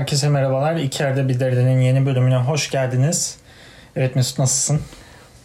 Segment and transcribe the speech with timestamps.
[0.00, 0.76] Herkese merhabalar.
[0.76, 3.36] İki Yerde Bir Derde'nin yeni bölümüne hoş geldiniz.
[3.96, 4.80] Evet Mesut nasılsın?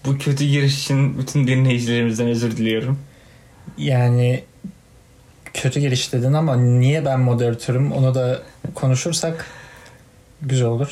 [0.05, 3.00] Bu kötü giriş için bütün dinleyicilerimizden özür diliyorum.
[3.78, 4.44] Yani
[5.54, 8.41] kötü giriş dedin ama niye ben moderatörüm onu da
[8.76, 9.46] konuşursak
[10.41, 10.90] güzel olur.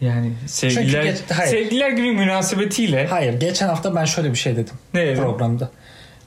[0.00, 1.50] Yani sevgililer, geç- hayır.
[1.50, 5.70] sevgililer günü münasebetiyle Hayır geçen hafta ben şöyle bir şey dedim ne programda.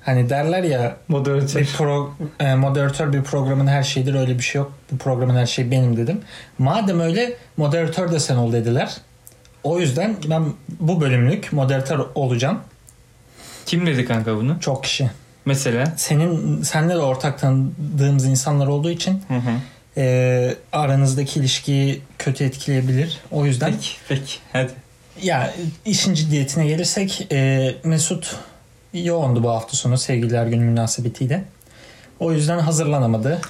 [0.08, 1.62] Hani derler ya Moderatör.
[1.62, 4.72] bir pro, e, moderatör bir programın her şeyidir öyle bir şey yok.
[4.92, 6.22] Bu programın her şeyi benim dedim.
[6.60, 8.98] Madem öyle moderatör de sen ol dediler.
[9.64, 10.44] O yüzden ben
[10.80, 12.60] bu bölümlük moderatör olacağım.
[13.66, 14.58] Kim dedi kanka bunu?
[14.60, 15.10] Çok kişi.
[15.46, 15.94] Mesela.
[15.98, 19.52] Senin senle de ortak tanıdığımız insanlar olduğu için Hı hı.
[19.98, 23.18] e, aranızdaki ilişkiyi kötü etkileyebilir.
[23.32, 24.34] O yüzden Peki, peki.
[24.54, 24.72] Hadi.
[25.22, 25.54] ya
[25.86, 28.36] işin ciddiyetine gelirsek e, Mesut
[29.06, 31.44] yoğundu bu hafta sonu sevgililer günü münasebetiyle.
[32.20, 33.42] O yüzden hazırlanamadı.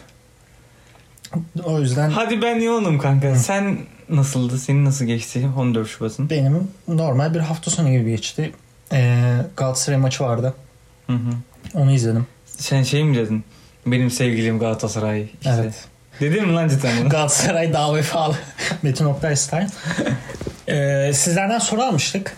[1.63, 3.35] O yüzden Hadi ben yoğunum kanka.
[3.35, 3.77] Sen
[4.09, 4.57] nasıldı?
[4.57, 6.29] Senin nasıl geçti 14 Şubat'ın?
[6.29, 8.51] benim normal bir hafta sonu gibi geçti.
[8.93, 9.21] E,
[9.57, 10.53] Galatasaray maçı vardı.
[11.07, 11.29] Hı hı.
[11.73, 12.27] Onu izledim.
[12.45, 13.43] Sen şey mi dedin?
[13.85, 15.21] Benim sevgilim Galatasaray.
[15.21, 15.55] işte.
[15.59, 15.73] Evet.
[16.19, 17.09] Dedin mi lan cidden bunu?
[17.09, 18.35] Galatasaray daha vefalı.
[18.81, 19.67] Metin Oktay Style.
[20.67, 22.35] E, sizlerden soru almıştık.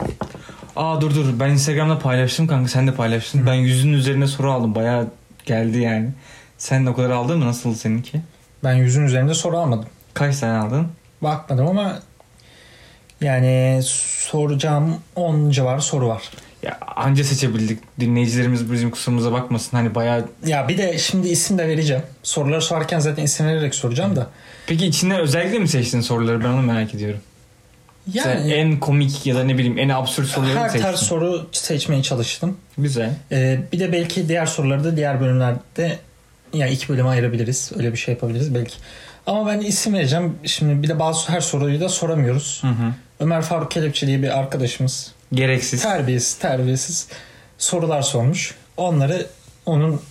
[0.80, 3.46] Aa dur dur ben Instagram'da paylaştım kanka sen de paylaştın.
[3.46, 4.76] Ben yüzün üzerine soru aldım.
[4.76, 5.08] Bayağı
[5.46, 6.10] geldi yani.
[6.58, 7.46] Sen de o kadar aldın mı?
[7.46, 8.22] Nasıl seninki?
[8.64, 9.86] Ben yüzün üzerinde soru almadım.
[10.14, 10.88] Kaç tane aldın?
[11.22, 12.00] Bakmadım ama
[13.22, 16.24] yani soracağım 10 civarı soru var.
[16.64, 17.80] Ya anca seçebildik.
[18.00, 19.78] Dinleyicilerimiz bizim kusurumuza bakmasın.
[19.78, 20.26] Hani bayağı...
[20.46, 22.04] Ya bir de şimdi isim de vereceğim.
[22.24, 24.28] Soruları sorarken zaten isim vererek soracağım da.
[24.68, 26.44] Peki içinden özellikle mi seçtin soruları?
[26.44, 27.20] Ben onu merak ediyorum.
[28.14, 30.86] Sen Yani en komik ya da ne bileyim en absürt soruları her seçtin?
[30.86, 32.58] tarz soru seçmeye çalıştım.
[32.78, 33.12] Güzel.
[33.32, 35.98] Ee, bir de belki diğer soruları da diğer bölümlerde
[36.54, 37.72] yani iki bölüme ayırabiliriz.
[37.78, 38.76] Öyle bir şey yapabiliriz belki.
[39.28, 40.36] Ama ben isim vereceğim.
[40.46, 42.60] Şimdi bir de bazı her soruyu da soramıyoruz.
[42.64, 42.94] Hı hı.
[43.20, 45.82] Ömer Faruk Kelepçi diye bir arkadaşımız Gereksiz.
[45.84, 47.08] terbiyesiz terbiyesiz
[47.58, 48.56] sorular sormuş.
[48.78, 49.26] Onları
[49.66, 50.02] onun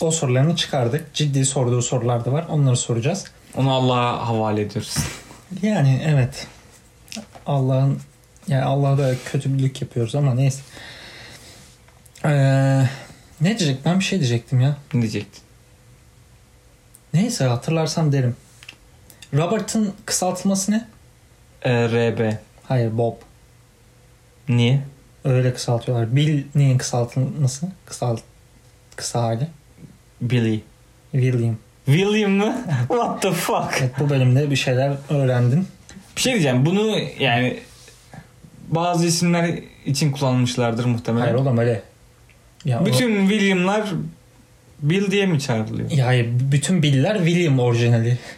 [0.00, 1.14] o sorularını çıkardık.
[1.14, 2.46] Ciddi sorduğu sorular da var.
[2.50, 3.24] Onları soracağız.
[3.56, 4.94] Onu Allah'a havale ediyoruz.
[5.62, 6.46] Yani evet.
[7.46, 8.00] Allah'ın
[8.48, 10.62] yani Allah'a da kötülük yapıyoruz ama neyse.
[12.24, 12.82] Ee,
[13.40, 13.84] ne diyecek?
[13.84, 14.76] Ben bir şey diyecektim ya.
[14.94, 15.42] Ne diyecektin?
[17.14, 18.36] Neyse hatırlarsam derim.
[19.34, 20.88] Robert'ın kısaltılması ne?
[21.62, 22.32] Ee, RB.
[22.62, 23.14] Hayır Bob.
[24.48, 24.82] Niye?
[25.24, 26.16] Öyle kısaltıyorlar.
[26.16, 27.68] Bill neyin kısaltılması?
[27.86, 28.20] Kısalt
[28.96, 29.48] kısa hali.
[30.20, 30.60] Billy.
[31.12, 31.56] William.
[31.86, 32.64] William mı?
[32.88, 33.78] What the fuck?
[33.80, 35.68] Evet, bu bölümde bir şeyler öğrendin.
[36.16, 36.66] Bir şey diyeceğim.
[36.66, 37.56] Bunu yani
[38.68, 41.24] bazı isimler için kullanmışlardır muhtemelen.
[41.24, 41.82] Hayır oğlum öyle.
[42.64, 43.84] Ya, o- Bütün William'lar
[44.82, 45.90] Bill diye mi çağrılıyor?
[45.90, 48.18] ya hayır, bütün Bill'ler William orijinali.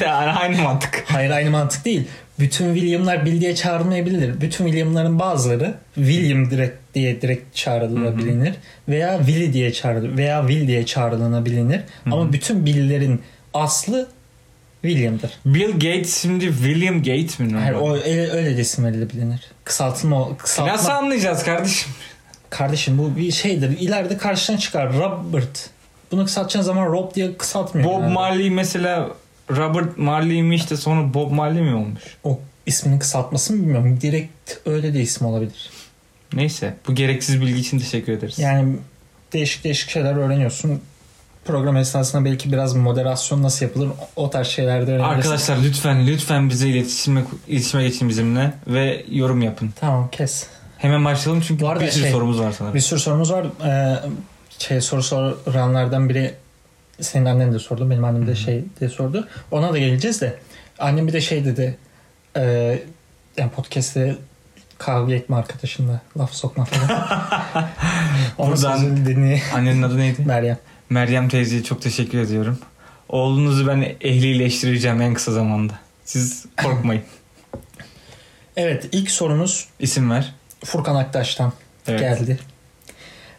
[0.00, 1.04] Yani aynı mantık.
[1.08, 2.04] Hayır aynı mantık değil.
[2.38, 4.40] Bütün William'lar Bill diye çağrılmayabilir.
[4.40, 8.54] Bütün William'ların bazıları William direkt diye direkt çağrılabilir
[8.88, 11.80] veya Willy diye çağrılır veya Will diye çağrılınabilir.
[12.06, 13.20] Ama bütün Bill'lerin
[13.54, 14.08] aslı
[14.82, 15.30] William'dır.
[15.46, 17.52] Bill Gates şimdi William Gates mi?
[17.54, 19.40] Hayır o öyle, öyle de isim verilebilir.
[19.64, 20.72] Kısaltma o- kısaltma.
[20.74, 21.92] Nasıl anlayacağız kardeşim?
[22.50, 23.78] Kardeşim bu bir şeydir.
[23.80, 25.70] İleride karşına çıkar Robert.
[26.12, 27.88] Bunu kısaltacağın zaman Rob diye kısaltmıyor.
[27.88, 28.12] Bob genelde.
[28.12, 29.08] Marley mesela
[29.50, 32.02] Robert Marley'miş de sonra Bob Marley mi olmuş?
[32.24, 33.98] O isminin kısaltmasını bilmiyorum.
[34.00, 35.70] Direkt öyle de isim olabilir.
[36.34, 38.38] Neyse bu gereksiz bilgi için teşekkür ederiz.
[38.38, 38.76] Yani
[39.32, 40.80] değişik değişik şeyler öğreniyorsun.
[41.44, 45.16] Program esnasında belki biraz moderasyon nasıl yapılır o tarz şeyler de öğrenirsin.
[45.16, 49.70] Arkadaşlar lütfen lütfen bize iletişime, iletişime geçin bizimle ve yorum yapın.
[49.80, 50.46] Tamam kes.
[50.78, 52.74] Hemen başlayalım çünkü bir sürü şey- sorumuz var sanırım.
[52.74, 53.46] Bir sürü sorumuz var.
[53.64, 53.98] Ee,
[54.58, 56.34] şey soru soranlardan biri
[57.00, 57.90] senin annen de sordu.
[57.90, 59.28] Benim annem de şey diye sordu.
[59.50, 60.38] Ona da geleceğiz de.
[60.78, 61.78] Annem bir de şey dedi.
[62.36, 62.42] E,
[63.36, 64.16] yani podcast'te
[64.78, 67.06] kavga etme arkadaşınla laf sokma falan.
[68.38, 68.98] Onun Buradan-.
[69.54, 70.22] Annenin adı neydi?
[70.22, 70.58] Meryem.
[70.92, 72.58] Meryem teyzeye çok teşekkür ediyorum.
[73.08, 75.72] Oğlunuzu ben ehlileştireceğim en kısa zamanda.
[76.04, 77.02] Siz korkmayın.
[78.56, 80.34] Evet ilk sorumuz İsim ver.
[80.64, 81.52] Furkan Aktaş'tan
[81.88, 82.00] Evet.
[82.00, 82.38] geldi.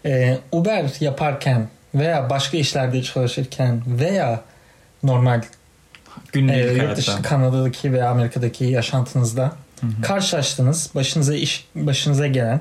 [0.05, 4.41] Ee, Uber yaparken veya başka işlerde çalışırken veya
[5.03, 5.41] normal
[6.31, 9.43] Günlük e, yurt dışı Kanada'daki veya Amerika'daki yaşantınızda
[9.81, 10.01] Hı hı.
[10.01, 12.59] karşılaştığınız başınıza iş başınıza gelen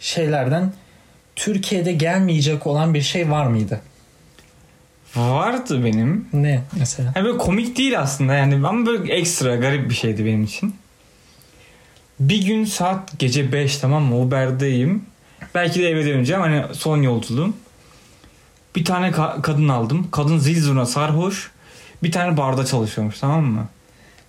[0.00, 0.72] şeylerden
[1.36, 3.80] Türkiye'de gelmeyecek olan bir şey var mıydı?
[5.16, 6.28] Vardı benim.
[6.32, 7.12] Ne mesela?
[7.16, 10.76] Yani böyle komik değil aslında yani ama böyle ekstra garip bir şeydi benim için.
[12.20, 15.04] Bir gün saat gece 5 tamam mı Uber'deyim.
[15.54, 17.54] Belki de eve döneceğim hani son yolculuğum.
[18.76, 20.08] Bir tane ka- kadın aldım.
[20.10, 21.50] Kadın zil zurna sarhoş.
[22.02, 23.68] Bir tane barda çalışıyormuş tamam mı?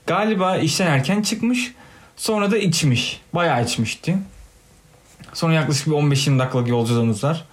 [0.07, 1.73] Galiba işten erken çıkmış.
[2.17, 3.21] Sonra da içmiş.
[3.33, 4.17] Bayağı içmişti.
[5.33, 7.45] Sonra yaklaşık bir 15-20 dakikalık yolculuğumuz var.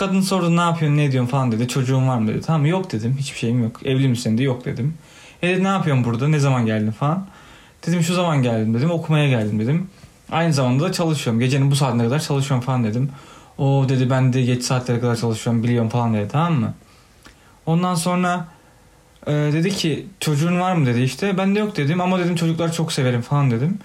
[0.00, 1.68] Kadın sordu ne yapıyorsun ne ediyorsun falan dedi.
[1.68, 2.40] Çocuğun var mı dedi.
[2.40, 3.16] Tamam yok dedim.
[3.18, 3.86] Hiçbir şeyim yok.
[3.86, 4.42] Evli misin dedi.
[4.42, 4.94] Yok dedim.
[5.42, 6.28] E dedi ne yapıyorsun burada?
[6.28, 7.26] Ne zaman geldin falan.
[7.86, 8.90] Dedim şu zaman geldim dedim.
[8.90, 9.90] Okumaya geldim dedim.
[10.30, 11.40] Aynı zamanda da çalışıyorum.
[11.40, 13.10] Gecenin bu saatine kadar çalışıyorum falan dedim.
[13.58, 16.74] O dedi ben de geç saatlere kadar çalışıyorum biliyorum falan dedi tamam mı?
[17.66, 18.48] Ondan sonra
[19.26, 21.38] e, dedi ki çocuğun var mı dedi işte.
[21.38, 23.78] Ben de yok dedim ama dedim çocuklar çok severim falan dedim.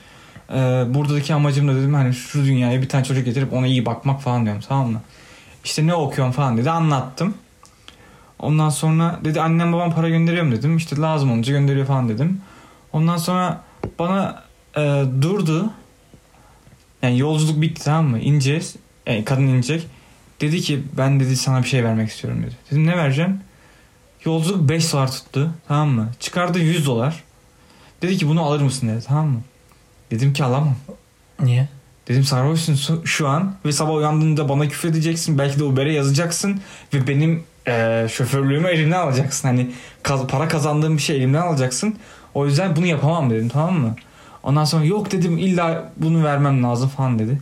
[0.49, 0.55] E,
[0.89, 4.45] buradaki amacım da dedim hani şu dünyaya bir tane çocuk getirip ona iyi bakmak falan
[4.45, 5.01] diyorum tamam mı?
[5.65, 7.33] İşte ne okuyorum falan dedi anlattım.
[8.39, 10.77] Ondan sonra dedi annem babam para gönderiyorum dedim.
[10.77, 12.41] İşte lazım olunca gönderiyor falan dedim.
[12.93, 13.63] Ondan sonra
[13.99, 14.43] bana
[14.77, 15.73] e, durdu.
[17.01, 18.19] Yani yolculuk bitti tamam mı?
[18.19, 18.75] İneceğiz.
[19.07, 19.87] Yani kadın inecek.
[20.41, 22.55] Dedi ki ben dedi sana bir şey vermek istiyorum dedi.
[22.71, 23.39] Dedim ne vereceksin?
[24.25, 25.51] Yolculuk 5 dolar tuttu.
[25.67, 26.09] Tamam mı?
[26.19, 27.23] Çıkardı 100 dolar.
[28.01, 29.41] Dedi ki bunu alır mısın dedi tamam mı?
[30.11, 30.75] Dedim ki alamam.
[31.39, 31.67] Niye?
[32.07, 35.37] Dedim sarhoşsun su- şu an ve sabah uyandığında bana küfür edeceksin.
[35.37, 36.61] Belki de Uber'e yazacaksın
[36.93, 39.47] ve benim eee, şoförlüğümü elimden alacaksın.
[39.47, 39.71] Hani
[40.03, 41.95] kaz- para kazandığım bir şey elimden alacaksın.
[42.33, 43.95] O yüzden bunu yapamam dedim tamam mı?
[44.43, 47.41] Ondan sonra yok dedim illa bunu vermem lazım falan dedi.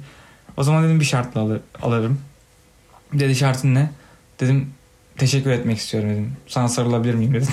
[0.58, 2.20] O zaman dedim bir şartla alır, alırım.
[3.14, 3.90] Dedi şartın ne?
[4.40, 4.70] Dedim
[5.18, 6.32] teşekkür etmek istiyorum dedim.
[6.48, 7.46] Sana sarılabilir miyim dedi.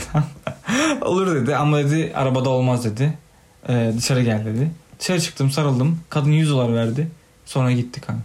[1.04, 3.18] Olur dedi ama dedi arabada olmaz dedi.
[3.68, 4.70] Ee, dışarı gel dedi.
[5.00, 5.98] Dışarı çıktım sarıldım.
[6.10, 7.08] Kadın 100 dolar verdi.
[7.46, 8.22] Sonra gitti kanka.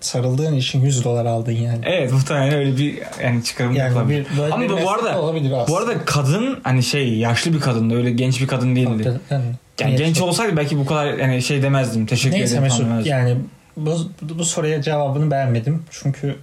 [0.00, 1.78] Sarıldığın için 100 dolar aldın yani.
[1.82, 4.26] Evet muhtemelen öyle bir yani çıkarım Yani yapılabilir.
[4.36, 5.52] bir, Ama bir bu arada- olabilir.
[5.68, 9.20] Bu arada kadın hani şey yaşlı bir kadındı öyle genç bir kadın değildi.
[9.30, 9.44] Yani,
[9.80, 10.04] Yani neyse.
[10.04, 12.06] genç olsaydı belki bu kadar yani şey demezdim.
[12.06, 13.36] Teşekkür Neyse ederim falan Mesut yani
[13.76, 15.82] bu, bu soruya cevabını beğenmedim.
[15.90, 16.36] Çünkü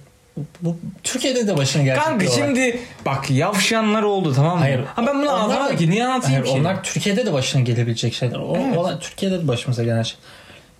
[0.62, 4.60] bu Türkiye'de de başına gelecek Kanka şimdi bak yavşayanlar oldu tamam mı?
[4.60, 4.80] Hayır.
[4.94, 5.90] Ha ben bunu anlamadım ki.
[5.90, 6.60] Niye anlatayım Hayır, ki?
[6.60, 8.36] onlar Türkiye'de de başına gelebilecek şeyler.
[8.38, 8.78] O, Evet.
[8.78, 10.16] olay Türkiye'de de başımıza gelen şey.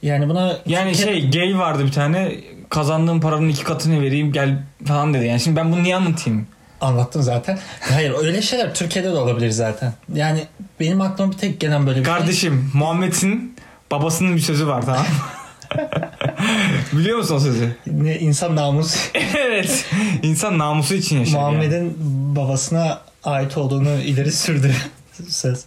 [0.02, 2.32] Yani buna Yani Türkiye- şey gay vardı bir tane
[2.68, 5.26] kazandığım paranın iki katını vereyim gel falan dedi.
[5.26, 6.46] Yani şimdi ben bunu niye anlatayım?
[6.80, 7.58] anlattım zaten.
[7.80, 9.92] Hayır öyle şeyler Türkiye'de de olabilir zaten.
[10.14, 10.40] Yani
[10.80, 12.14] benim aklıma bir tek gelen böyle bir şey.
[12.14, 13.56] Kardeşim Muhammed'in
[13.90, 15.06] babasının bir sözü var tamam?
[16.92, 17.76] Biliyor musun o sözü?
[17.86, 18.96] Ne, insan namus
[19.36, 19.86] evet.
[20.22, 21.32] İnsan namusu için yaşar.
[21.38, 21.40] yani.
[21.40, 21.96] Muhammed'in
[22.36, 24.74] babasına ait olduğunu ileri sürdü
[25.28, 25.64] söz.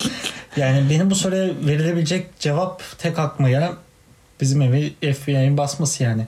[0.57, 3.71] Yani benim bu soruya verilebilecek cevap tek aklıma gelen
[4.41, 6.27] bizim evi FBI'nin basması yani.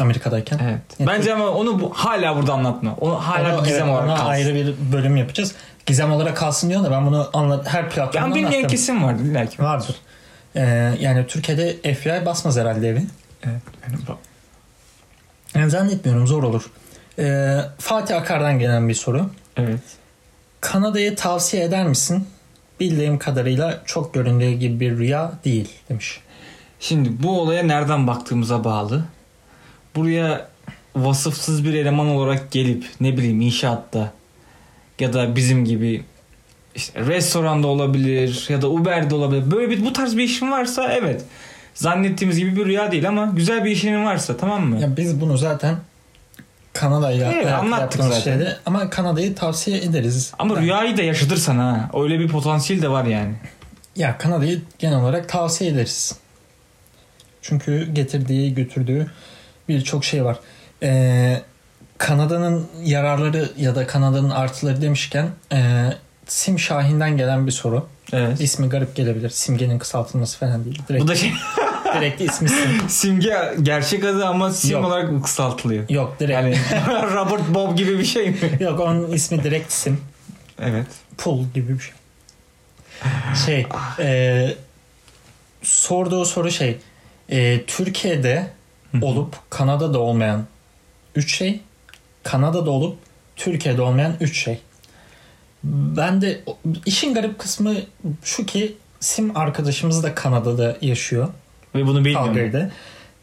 [0.00, 0.58] Amerika'dayken.
[0.62, 0.80] Evet.
[0.98, 1.08] Evet.
[1.08, 2.94] Bence ama onu bu, hala burada anlatma.
[3.00, 4.30] Onu hala bir gizem evet, olarak kalsın.
[4.30, 5.54] ayrı bir bölüm yapacağız.
[5.86, 8.68] Gizem olarak kalsın diyor da ben bunu anlat her platformda Ben bilmeyen anlattım.
[8.68, 9.62] kesim vardı illa ki.
[9.62, 9.96] Vardır.
[10.56, 13.02] Ee, yani Türkiye'de FBI basmaz herhalde evi.
[13.44, 13.62] Evet.
[15.54, 16.70] Yani zannetmiyorum zor olur.
[17.18, 19.30] Ee, Fatih Akar'dan gelen bir soru.
[19.56, 19.80] Evet.
[20.60, 22.26] Kanada'yı tavsiye eder misin?
[22.80, 26.20] Bildiğim kadarıyla çok göründüğü gibi bir rüya değil demiş.
[26.80, 29.04] Şimdi bu olaya nereden baktığımıza bağlı.
[29.96, 30.48] Buraya
[30.96, 34.12] vasıfsız bir eleman olarak gelip ne bileyim inşaatta
[34.98, 36.04] ya da bizim gibi
[36.74, 39.50] işte restoranda olabilir ya da Uber'de olabilir.
[39.50, 41.22] Böyle bir bu tarz bir işin varsa evet.
[41.74, 44.80] Zannettiğimiz gibi bir rüya değil ama güzel bir işinin varsa tamam mı?
[44.80, 45.76] Ya biz bunu zaten
[46.72, 48.20] Kanada'yla Evet, anlattık zaten.
[48.20, 50.32] şeyde ama Kanada'yı tavsiye ederiz.
[50.38, 51.90] Ama Yani- rüyayı da yaşatırsan ha.
[51.94, 53.34] Öyle bir potansiyel de var yani.
[53.96, 56.16] Ya Kanada'yı genel olarak tavsiye ederiz.
[57.42, 59.10] Çünkü getirdiği götürdüğü
[59.68, 60.36] birçok şey var.
[60.82, 61.42] Ee,
[61.98, 65.88] Kanada'nın yararları ya da Kanada'nın artıları demişken e,
[66.26, 67.86] Sim Şahin'den gelen bir soru.
[68.12, 68.40] Evet.
[68.40, 69.30] İsmi garip gelebilir.
[69.30, 70.82] Simgenin kısaltılması falan değil.
[70.88, 71.32] Direkt, Bu da şey
[71.96, 72.58] direkt ismi Sim.
[72.88, 74.84] simge gerçek adı ama sim Yok.
[74.84, 75.88] olarak kısaltılıyor.
[75.88, 76.32] Yok direkt.
[76.34, 76.56] Yani
[77.14, 78.36] Robert Bob gibi bir şey mi?
[78.60, 80.00] Yok onun ismi direkt Sim.
[80.62, 80.86] Evet.
[81.18, 81.94] Pul gibi bir şey.
[83.46, 83.66] Şey
[83.98, 84.48] e,
[85.62, 86.78] sorduğu soru şey
[87.28, 88.46] e, Türkiye'de
[89.02, 90.44] olup Kanada'da olmayan
[91.14, 91.60] 3 şey
[92.22, 92.98] Kanada'da olup
[93.36, 94.60] Türkiye'de olmayan 3 şey.
[95.96, 96.40] Ben de
[96.86, 97.74] işin garip kısmı
[98.24, 101.28] şu ki Sim arkadaşımız da Kanada'da yaşıyor.
[101.74, 102.04] Ve bunu.
[102.12, 102.70] Calgary'de.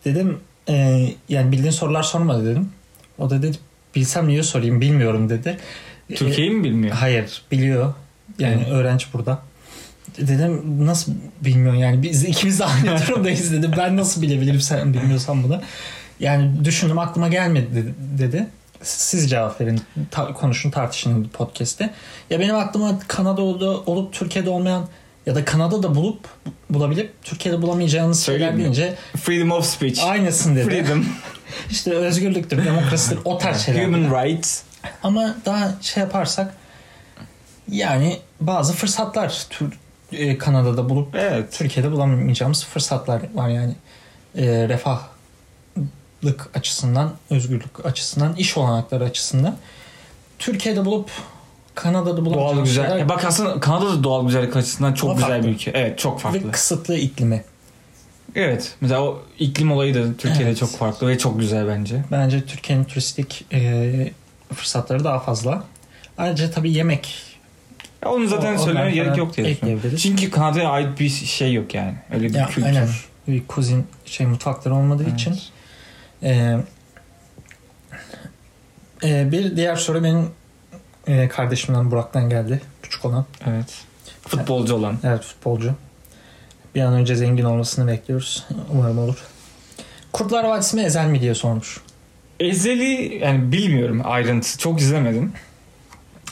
[0.06, 2.70] Dedim e, yani bildiğin sorular sorma dedim.
[3.18, 3.58] O da dedi
[3.96, 5.58] bilsem niye sorayım bilmiyorum dedi.
[6.16, 6.96] Türkiye'yi mi bilmiyor?
[6.96, 7.94] Hayır biliyor.
[8.40, 8.72] Yani Evet.
[8.72, 9.42] öğrenci burada.
[10.18, 13.72] Dedim nasıl bilmiyorsun yani biz ikimiz de aynı durumdayız dedim.
[13.78, 15.62] Ben nasıl bilebilirim sen bilmiyorsan bunu.
[16.20, 18.48] Yani düşündüm aklıma gelmedi dedi.
[18.84, 19.82] Siz cevap verin.
[20.12, 21.90] Ta- konuşun tartışın podcast'te.
[22.30, 24.88] Ya benim aklıma Kanada'da olup Türkiye'de olmayan
[25.26, 26.20] ya da Kanada'da bulup
[26.70, 30.04] bulabilip Türkiye'de bulamayacağınız şeyler deyince Freedom of speech.
[30.06, 30.66] aynısın dedi.
[30.70, 31.06] Freedom.
[31.72, 33.86] İşte özgürlüktür, demokrasidir o tarz şeyler.
[33.86, 34.62] Human rights.
[35.04, 36.54] Ama daha şey yaparsak
[37.72, 39.78] yani bazı fırsatlar tür-
[40.12, 41.52] e, Kanada'da bulup Evet.
[41.54, 43.76] Türkiye'de bulamayacağımız fırsatlar var yani.
[44.36, 44.70] E,
[46.24, 49.56] refahlık açısından, özgürlük açısından, iş olanakları açısından.
[50.40, 51.10] Türkiye'de bulup
[51.76, 52.84] Kanada'da Doğal bulamayacağımız güzel.
[52.86, 55.48] şeyler Ya bak aslında Kanada doğal güzellik açısından çok güzel farklı.
[55.48, 55.72] bir ülke.
[55.74, 56.48] Evet çok farklı.
[56.48, 57.44] ve kısıtlı iklimi.
[58.36, 58.76] Evet.
[58.82, 60.58] Mesela o iklim olayı da Türkiye'de Evet.
[60.58, 62.04] çok farklı ve çok güzel bence.
[62.12, 64.12] Bence Türkiye'nin turistik e,
[64.54, 65.64] fırsatları daha fazla.
[66.18, 67.16] Ayrıca tabii yemek
[68.04, 69.96] Ya onu zaten O- söylemeye gerek yok diye düşünüyorum.
[69.98, 71.94] Çünkü Kanada'ya ait bir şey yok yani.
[72.14, 72.64] Öyle bir Ya, kültür.
[72.64, 72.88] aynen.
[73.28, 75.14] bir kuzin şey mutfakları olmadığı Evet.
[75.20, 75.36] için
[76.24, 76.58] e,
[79.04, 80.30] e, bir diğer soru benim
[81.08, 82.62] e, kardeşimden Burak'tan geldi.
[82.84, 83.26] Küçük olan.
[83.48, 83.84] Evet.
[84.28, 84.98] Futbolcu olan.
[85.04, 85.74] Evet futbolcu.
[86.76, 88.46] Bir an önce zengin olmasını bekliyoruz.
[88.72, 89.18] Umarım olur.
[90.14, 91.82] Kurtlar Vadisi mi Ezel mi diye sormuş.
[92.40, 94.58] Ezeli yani bilmiyorum ayrıntısı.
[94.58, 95.34] Çok izlemedim.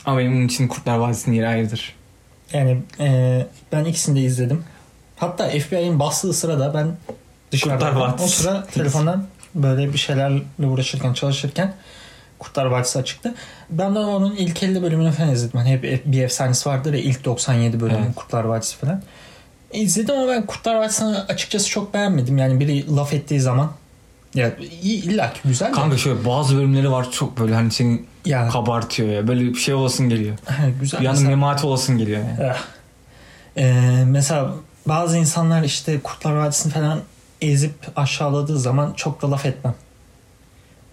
[0.04, 1.94] Ama benim için Kurtlar Vadisi'nin yeri ayrıdır.
[2.52, 4.64] Yani e, ben ikisini de izledim.
[5.16, 6.96] Hatta FBI'nin bastığı sırada ben
[7.52, 11.74] dışarıda o sıra telefondan böyle bir şeylerle uğraşırken çalışırken
[12.38, 13.34] Kurtlar Vadisi açıktı.
[13.70, 15.58] Ben de onun ilk 50 bölümünü falan izledim.
[15.60, 18.14] Hani hep bir efsanesi vardır ya ilk 97 bölümü Evet.
[18.16, 19.02] Kurtlar Vadisi falan.
[19.72, 22.38] İzledim ama ben Kurtlar Vadisi'ni açıkçası çok beğenmedim.
[22.38, 23.70] Yani biri laf ettiği zaman
[24.34, 24.52] ya
[24.82, 25.72] illa ki güzel.
[25.72, 29.28] Kanka şöyle bazı bölümleri var çok böyle hani seni ya kabartıyor ya.
[29.28, 30.38] Böyle bir şey olasın geliyor.
[30.80, 31.00] güzel.
[31.00, 32.50] Anda Mesela- memati olasın geliyor yani.
[32.50, 32.56] Eh.
[33.56, 34.52] Ee, mesela
[34.86, 37.00] bazı insanlar işte Kurtlar Vadisi'ni falan
[37.42, 39.74] ezip aşağıladığı zaman çok da laf etmem.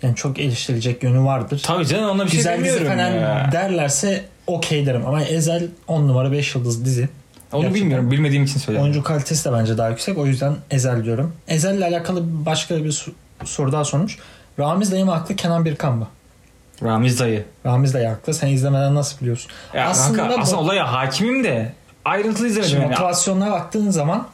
[0.01, 1.61] Yani çok eleştirilecek yönü vardır.
[1.65, 3.49] Tabii canım ona bir şey Güzel dizi demiyorum falan ya.
[3.51, 5.05] derlerse okey derim.
[5.07, 7.09] Ama Ezel 10 numara 5 yıldız dizi.
[7.51, 7.81] Onu Gerçekten.
[7.83, 8.11] bilmiyorum.
[8.11, 8.83] Bilmediğim için söylüyorum.
[8.83, 10.17] Oyuncu kalitesi de bence daha yüksek.
[10.17, 11.33] O yüzden Ezel diyorum.
[11.47, 13.05] Ezel ile alakalı başka bir
[13.45, 14.17] soru daha sormuş.
[14.59, 16.07] Ramiz dayı mı haklı Kenan Birkan mı?
[16.83, 17.45] Ramiz dayı.
[17.65, 18.33] Ramiz dayı haklı.
[18.33, 19.51] Sen izlemeden nasıl biliyorsun?
[19.73, 21.73] Ya Aslında aslında, bu- aslında olaya hakimim de
[22.05, 22.69] ayrıntılı izlemedim.
[22.71, 22.91] Şimdi Yani.
[22.91, 24.27] motivasyonuna baktığın zaman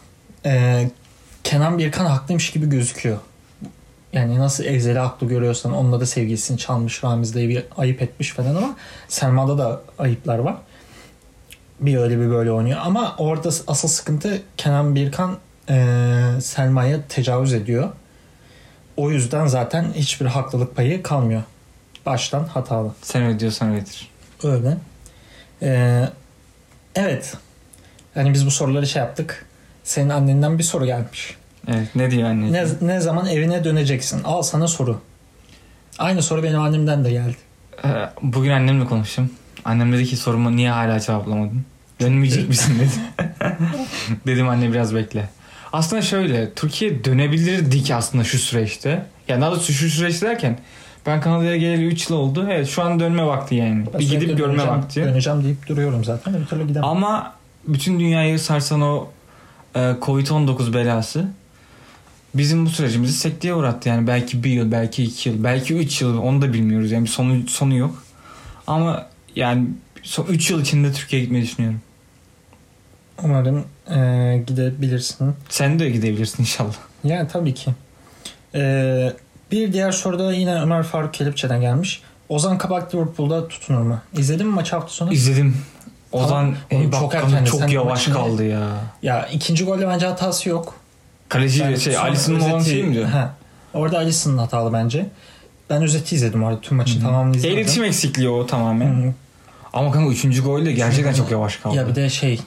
[0.46, 0.84] e,
[1.43, 3.17] Kenan Birkan haklıymış gibi gözüküyor.
[4.13, 8.55] Yani nasıl Ezel'i haklı görüyorsan onunla da sevgilisini çalmış Ramiz dayı bir ayıp etmiş falan
[8.55, 8.75] ama
[9.07, 10.55] Selma'da da ayıplar var.
[11.79, 15.38] Bir öyle bir böyle oynuyor ama orada asıl sıkıntı Kenan Birkan
[15.69, 15.85] e,
[16.41, 17.89] Selma'ya tecavüz ediyor.
[18.97, 21.43] O yüzden zaten hiçbir haklılık payı kalmıyor.
[22.05, 22.91] Baştan hatalı.
[23.01, 24.12] Sen öyle diyorsan öyledir.
[24.43, 24.77] Öyle.
[25.62, 26.09] Ee,
[26.95, 27.38] evet.
[28.15, 29.45] Yani biz bu soruları şey yaptık.
[29.84, 31.36] Senin annenden bir soru gelmiş.
[31.68, 32.52] Evet ne diyor anne?
[32.52, 34.24] Ne, ne zaman evine döneceksin?
[34.24, 35.02] Al sana soru.
[35.98, 37.36] Aynı soru benim annemden de geldi.
[37.86, 37.90] Ee,
[38.22, 39.30] Bugün annemle konuştum.
[39.66, 41.66] Annem dedi ki sorumu niye hala cevaplamadın?
[42.02, 43.30] Dönmeyecek misin dedi.
[44.28, 45.30] Dedim anne biraz bekle.
[45.74, 49.06] Aslında şöyle Türkiye dönebilirdik aslında şu süreçte.
[49.28, 50.58] Yani daha doğrusu şu süreçte derken
[51.06, 52.48] ben Kanada'ya geleli 3 yıl oldu.
[52.52, 53.86] Evet şu an dönme vakti yani.
[53.94, 55.04] Ben bir gidip görme döneceğim, vakti.
[55.04, 56.34] Döneceğim deyip duruyorum zaten.
[56.42, 56.90] Bir türlü gidemem.
[56.90, 57.34] Ama
[57.68, 59.08] bütün dünyayı sarsan o
[59.80, 61.27] Covid-19 belası
[62.36, 63.89] bizim bu sürecimizi sekteye uğrattı.
[63.89, 66.92] Yani belki bir yıl, belki iki yıl, belki üç yıl onu da bilmiyoruz.
[66.92, 68.03] Yani sonu, sonu yok.
[68.68, 69.68] Ama yani
[70.03, 71.82] son 3 yıl içinde Türkiye'ye gitmeyi düşünüyorum.
[73.24, 75.34] Umarım e, gidebilirsin.
[75.50, 76.74] Sen de gidebilirsin inşallah.
[77.03, 77.72] Yani tabii ki.
[78.56, 79.13] Ee,
[79.51, 82.01] bir diğer soruda yine Ömer Faruk Kelepçe'den gelmiş.
[82.30, 84.01] Ozan Kabak Liverpool'da tutunur mu?
[84.18, 85.13] İzledin mi maçı hafta sonu?
[85.13, 85.58] İzledim.
[86.13, 87.46] Ozan Oğlum çok erken.
[87.46, 88.70] çok yavaş maçını- kaldı ya.
[89.01, 90.75] Ya ikinci golde bence hatası yok.
[91.29, 93.05] Kaleci Ben şey sonra Alison'un olan şey mi diyor?
[93.05, 93.34] Ha.
[93.74, 95.05] Orada Alisson'un hatalı bence.
[95.70, 96.62] Ben özeti izledim orada.
[96.62, 97.60] Tüm maçın tamamını izlemedim.
[97.60, 99.03] İletişim eksikliği o tamamen.
[99.03, 99.13] Hı hı.
[99.74, 100.41] Ama kanka 3.
[100.43, 101.75] golde gerçekten çok yavaş kaldı.
[101.75, 102.39] Ya bir de şey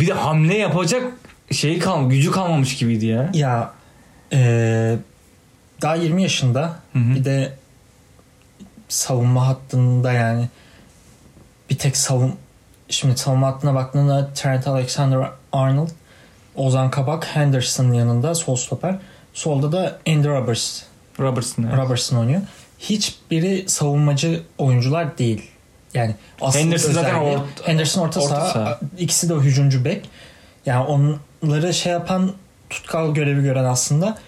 [0.00, 1.02] Bir de hamle yapacak
[1.52, 3.30] şeyi kal gücü kalmamış gibiydi ya.
[3.34, 3.72] ya
[4.32, 4.96] e,
[5.82, 7.14] daha 20 yaşında Hı hı.
[7.14, 7.52] bir de
[8.88, 10.48] savunma hattında yani
[11.70, 12.34] bir tek savun
[12.88, 15.88] şimdi savunma hattına baktığında Trent Alexander-Arnold
[16.56, 18.98] Ozan Kabak Henderson'ın yanında sol stoper.
[19.34, 20.82] Solda da Andy Roberts,
[21.20, 21.62] Robertson.
[21.62, 21.78] evet.
[21.78, 22.40] Robertson oynuyor.
[22.78, 25.50] Hiçbiri savunmacı oyuncular değil.
[25.94, 26.14] Yani
[26.52, 28.80] Henderson zaten orta- Henderson orta, orta saha, saha.
[28.98, 30.08] ikisi de hücumcu bek.
[30.66, 30.84] Yani
[31.42, 32.32] onları şey yapan
[32.70, 34.18] tutkal görevi gören aslında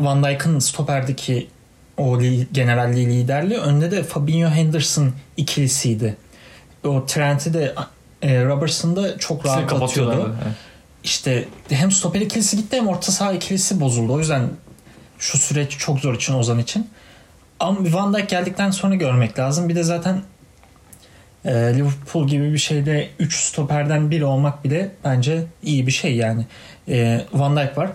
[0.00, 1.48] Van Dijk'ın stoperdeki
[1.96, 6.16] o li- generalliği liderliği önde de Fabinho Henderson ikilisiydi.
[6.84, 7.74] O Trent'i de
[8.22, 10.36] e, Robertson da çok İkisini rahat atıyordu.
[10.44, 10.54] Evet.
[11.04, 14.12] İşte hem stoper ikilisi gitti hem orta saha ikilisi bozuldu.
[14.12, 14.50] O yüzden
[15.18, 16.90] şu süreç çok zor için Ozan için.
[17.60, 19.68] Ama Van Dijk geldikten sonra görmek lazım.
[19.68, 20.22] Bir de zaten
[21.44, 26.46] e, Liverpool gibi bir şeyde 3 stoperden biri olmak bile bence iyi bir şey yani.
[26.88, 27.90] E, Van Dijk var.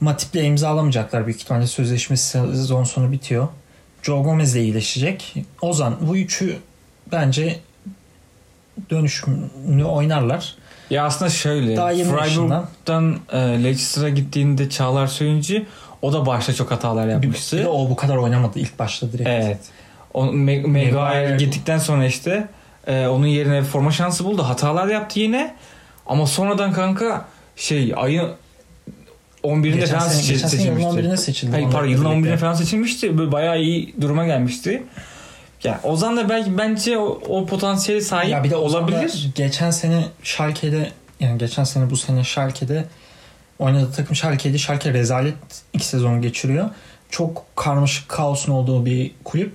[0.00, 3.48] Matip'le imzalamayacaklar büyük ihtimalle sözleşmesi sezon sonu bitiyor.
[4.02, 5.34] Joe Gomez de iyileşecek.
[5.60, 6.56] Ozan bu üçü
[7.12, 7.60] bence
[8.90, 10.54] dönüşümünü oynarlar.
[10.90, 11.76] Ya aslında şöyle.
[11.76, 15.66] Daha 20 Freiburg'dan e, Leicester'a gittiğinde Çağlar Söyüncü
[16.02, 17.56] o da başta çok hatalar Bir, yapmıştı.
[17.58, 19.28] bir de o bu kadar oynamadı ilk başta direkt.
[19.28, 19.58] Evet.
[20.14, 22.48] O, Maguire Maguire- gittikten sonra işte
[22.86, 24.42] e, onun yerine forma şansı buldu.
[24.42, 25.54] Hatalar yaptı yine.
[26.06, 27.24] Ama sonradan kanka
[27.56, 28.28] şey ayın
[29.44, 31.00] 11'inde Geçen falan sene, seçil- geçen sene yılın seçilmişti.
[31.08, 31.52] 11'ine seçildi.
[31.52, 32.28] Hayır pardon yılın birlikte.
[32.30, 33.18] 11'ine falan seçilmişti.
[33.18, 34.82] Böyle bayağı iyi duruma gelmişti.
[35.64, 39.30] Yani Ozan da belki bence o, o potansiyeli sahip Ya bir de Ozan olabilir.
[39.34, 42.84] geçen sene Schalke'de yani geçen sene bu sene Schalke'de
[43.58, 44.58] oynadığı takım Schalke'ydi.
[44.58, 45.34] Schalke rezalet
[45.72, 46.70] iki sezon geçiriyor.
[47.10, 49.52] Çok karmaşık kaosun olduğu bir kulüp.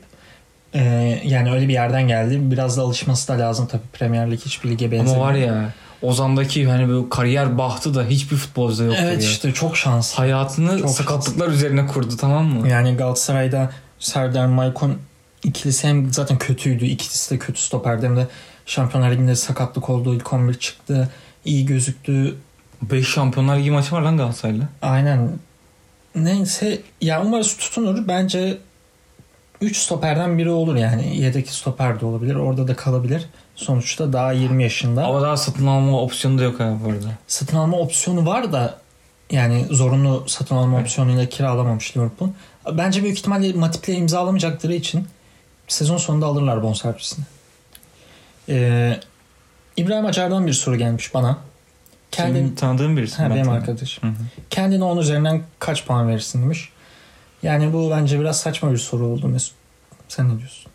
[0.76, 2.38] Ee, yani öyle bir yerden geldi.
[2.42, 5.16] Biraz da alışması da lazım tabii Premier Lig hiçbir lige benzemiyor.
[5.16, 9.30] Ama var ya Ozan'daki hani böyle kariyer bahtı da hiçbir futbolcuda yoktur Evet ya.
[9.30, 10.14] işte çok şans.
[10.14, 12.70] Hayatını Çok sakatlıklar üzerine kurdu tamam mı?
[12.70, 14.98] Yani Galatasaray'da Serdar Maykon
[15.44, 16.86] ikilisi hem zaten kötüydü.
[16.86, 18.28] İkisi de kötü stoperdi hem de
[18.66, 20.16] Şampiyonlar Ligi'nde sakatlık oldu.
[20.16, 21.10] İlk 11 çıktı.
[21.46, 22.36] iyi gözüktü.
[22.82, 24.66] 5 Şampiyonlar Ligi maçı var lan Galatasaray'la.
[24.82, 25.30] Aynen.
[26.16, 28.08] Neyse ya umarız tutunur.
[28.08, 28.58] Bence
[29.62, 31.18] 3 stoperden biri olur yani.
[31.18, 32.36] Yedek stoper de olabilir.
[32.36, 33.26] Orada da kalabilir.
[33.56, 35.06] Sonuçta daha 20 yaşında.
[35.06, 37.08] Ama daha satın alma opsiyonu da yok ha bu arada.
[37.28, 38.80] Satın alma opsiyonu var da
[39.32, 40.86] yani zorunlu satın alma Evet.
[40.88, 42.30] opsiyonuyla kiralamamış Liverpool.
[42.72, 45.08] Bence büyük ihtimalle Matip'le imzalamayacakları için
[45.68, 47.26] sezon sonunda alırlar bonservisini.
[48.50, 49.00] Ee,
[49.78, 51.38] İbrahim Acar'dan bir soru gelmiş bana.
[52.12, 53.18] Senin Kendin, tanıdığın birisi.
[53.18, 53.70] ha, ben benim tanıyorum.
[53.70, 54.04] arkadaşım.
[54.04, 54.24] Hı hı.
[54.50, 56.70] Kendine 10 üzerinden kaç puan verirsin demiş.
[57.44, 59.54] Yani bu bence biraz saçma bir soru oldu Mesut.
[60.08, 60.72] Sen ne diyorsun?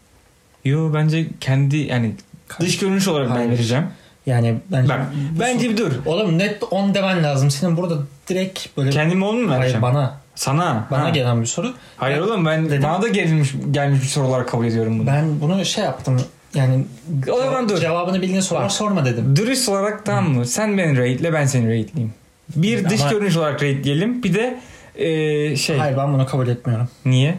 [0.64, 2.14] Yo bence kendi yani
[2.48, 2.60] Kaç?
[2.60, 3.50] dış görünüş olarak ben Hayır.
[3.50, 3.86] vereceğim.
[4.26, 5.00] Yani bence Bak,
[5.40, 5.92] bence bir dur.
[6.06, 7.50] Oğlum net 10 demen lazım.
[7.50, 7.98] Senin burada
[8.28, 9.82] direkt böyle Kendime onu mu Hayır vereceğim?
[9.82, 10.86] bana Sana.
[10.90, 11.10] bana Ha.
[11.10, 11.74] gelen bir soru.
[11.96, 12.82] Hayır oğlum ben Dedim.
[12.82, 15.06] bana da gelmiş gelmiş bir soru olarak kabul ediyorum bunu.
[15.06, 16.20] Ben bunu şey yaptım.
[16.54, 16.84] Yani
[17.32, 17.78] O zaman dur.
[17.78, 18.72] cevabını bildiğin sorular Bak.
[18.72, 19.36] sorma dedim.
[19.36, 20.46] Dürüst olarak tamam mı?
[20.46, 22.14] Sen beni rate'le ben seni rate'leyeyim.
[22.56, 24.22] Bir dış Ama- görünüş olarak rate'leyelim.
[24.22, 24.60] Bir de
[24.98, 25.78] eee, şey.
[25.78, 26.88] Hayır ben bunu kabul etmiyorum.
[27.04, 27.38] Niye?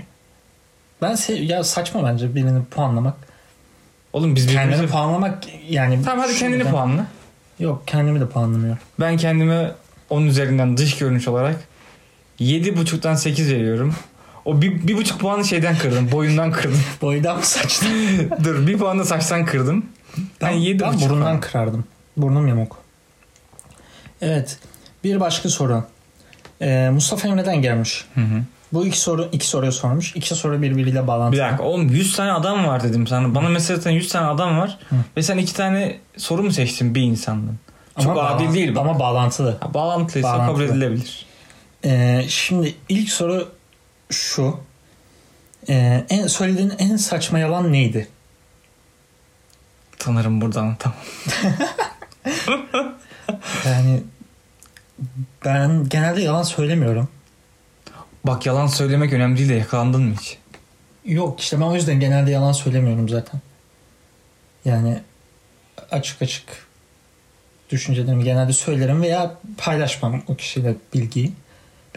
[1.02, 3.14] Ben se- ya saçma bence birini puanlamak.
[4.14, 4.92] Oğlum biz Kendini birbirimize...
[4.94, 7.06] puanlamak yani Tamam hadi kendini puanla.
[7.60, 8.80] Yok kendimi de puanlamıyorum.
[9.00, 9.72] Ben kendime
[10.10, 11.56] 10 üzerinden dış görünüş olarak
[12.40, 13.96] 7.5'tan 8 veriyorum.
[14.46, 16.12] O bir, bir buçuk puanı şeyden kırdım.
[16.12, 16.82] Boyundan kırdım.
[17.02, 17.90] Boydan mı saçtın?
[18.44, 19.86] Dur bir puanı da saçtan kırdım.
[20.18, 21.40] Ben, Ben, yedi ben buçuk burundan puan.
[21.40, 21.84] kırardım.
[22.18, 22.78] Burnum yamuk.
[24.22, 24.58] Evet.
[25.04, 25.84] Bir başka soru.
[26.62, 28.06] Ee, Mustafa Emre'den gelmiş.
[28.16, 28.42] Hı hı.
[28.74, 30.16] Bu iki soru iki soruyu sormuş.
[30.16, 31.42] İki soru birbiriyle bağlantılı.
[31.42, 33.36] Bir dakika oğlum 100 tane adam var dedim sana.
[33.36, 34.78] Bana mesela zaten 100 tane adam var.
[34.90, 34.96] Hı.
[35.18, 37.56] Ve sen iki tane soru mu seçtin bir insandan?
[38.04, 38.80] Çok Ama adil değil bu.
[38.80, 39.58] Ama bağlantılı.
[39.60, 40.66] Ha, bağlantılıysa kabul Bağlantılı.
[40.66, 41.26] edilebilir.
[41.86, 43.52] Ee, şimdi ilk soru
[44.10, 44.60] şu.
[45.70, 48.08] Ee, en söylediğin en saçma yalan neydi?
[50.00, 50.98] Tanırım buradan tamam.
[53.66, 54.04] Yani
[55.46, 57.10] ben genelde yalan söylemiyorum.
[58.24, 60.38] Bak yalan söylemek önemli değil de yakalandın mı hiç?
[61.06, 63.42] Yok işte ben o yüzden genelde yalan söylemiyorum zaten.
[64.66, 65.00] Yani
[65.92, 66.68] açık açık
[67.70, 71.34] düşüncelerimi genelde söylerim veya paylaşmam o kişiyle bilgiyi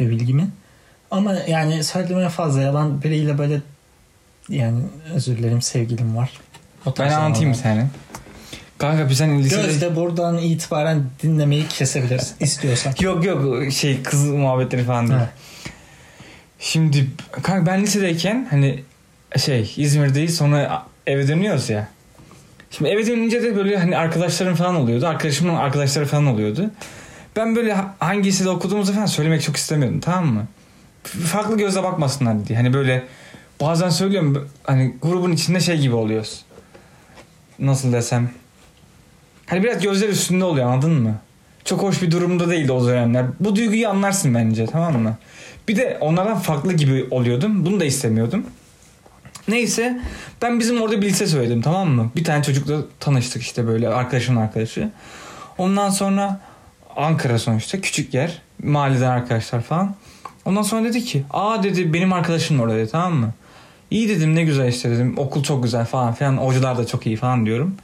[0.01, 0.49] ve bilgimi.
[1.11, 3.61] Ama yani söylediğim en fazla yalan biriyle böyle
[4.49, 4.83] yani
[5.15, 6.31] özür dilerim sevgilim var.
[6.87, 7.87] O Ben anlatayım seni.
[8.79, 9.63] Kanka biz hani lisede...
[9.63, 12.95] Gözde buradan itibaren dinlemeyi kesebiliriz istiyorsan.
[13.01, 15.21] Yok yok şey kız muhabbetleri falan değil.
[16.59, 17.07] Şimdi
[17.43, 18.83] kanka ben lisedeyken hani
[19.37, 21.89] şey İzmir'deyiz sonra eve dönüyoruz ya.
[22.71, 25.07] Şimdi eve dönünce de böyle hani arkadaşlarım falan oluyordu.
[25.07, 26.71] Arkadaşımın arkadaşları falan oluyordu.
[27.37, 30.47] Ben böyle ha- hangi lisede okuduğumuzu falan söylemek çok istemiyordum tamam mı?
[31.05, 32.59] Farklı gözle bakmasınlar diye.
[32.59, 33.05] Hani böyle
[33.61, 36.45] bazen söylüyorum hani grubun içinde şey gibi oluyoruz.
[37.59, 38.31] Nasıl desem.
[39.47, 41.15] Hani biraz gözler üstünde oluyor anladın mı?
[41.65, 43.27] Çok hoş bir durumda değildi o dönemler.
[43.41, 45.17] Bu duyguyu anlarsın bence tamam mı?
[45.69, 47.67] Bir de onlardan farklı gibi oluyordum.
[47.67, 48.47] Bunu da istemiyordum.
[49.49, 50.01] Neyse
[50.43, 52.11] ben bizim orada bir lise söyledim tamam mı?
[52.17, 54.91] Bir tane çocukla tanıştık işte böyle arkadaşımın arkadaşı.
[55.59, 56.41] Ondan sonra
[56.97, 58.43] Ankara sonuçta küçük yer.
[58.63, 59.95] Mahalleden arkadaşlar falan.
[60.45, 63.33] Ondan sonra dedi ki aa dedi benim arkadaşım orada dedi tamam mı?
[63.91, 67.17] İyi dedim ne güzel işte dedim okul çok güzel falan filan hocalar da çok iyi
[67.17, 67.75] falan diyorum.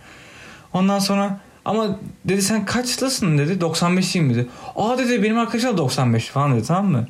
[0.72, 4.46] Ondan sonra ama dedi sen kaçlısın dedi 95'liyim dedi.
[4.76, 7.08] Aa dedi benim arkadaşım da 95 falan dedi tamam mı?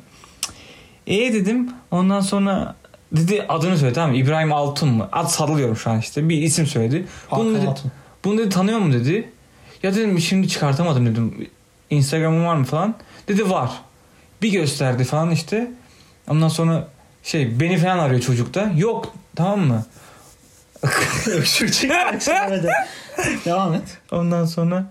[1.07, 2.75] E dedim ondan sonra
[3.11, 4.17] dedi adını söyle tamam mı?
[4.17, 5.07] İbrahim Altun mu?
[5.11, 7.05] Ad sallıyorum şu an işte bir isim söyledi.
[7.31, 7.91] Bunu Hakan dedi, Altun.
[8.25, 9.29] bunu dedi tanıyor mu dedi.
[9.83, 11.47] Ya dedim şimdi çıkartamadım dedim.
[11.89, 12.95] Instagram'ın var mı falan.
[13.27, 13.71] Dedi var.
[14.41, 15.71] Bir gösterdi falan işte.
[16.29, 16.87] Ondan sonra
[17.23, 18.71] şey beni falan arıyor çocukta.
[18.77, 19.85] Yok tamam mı?
[21.27, 22.71] Öksürük çekmedi.
[23.45, 23.97] Devam et.
[24.11, 24.85] Ondan sonra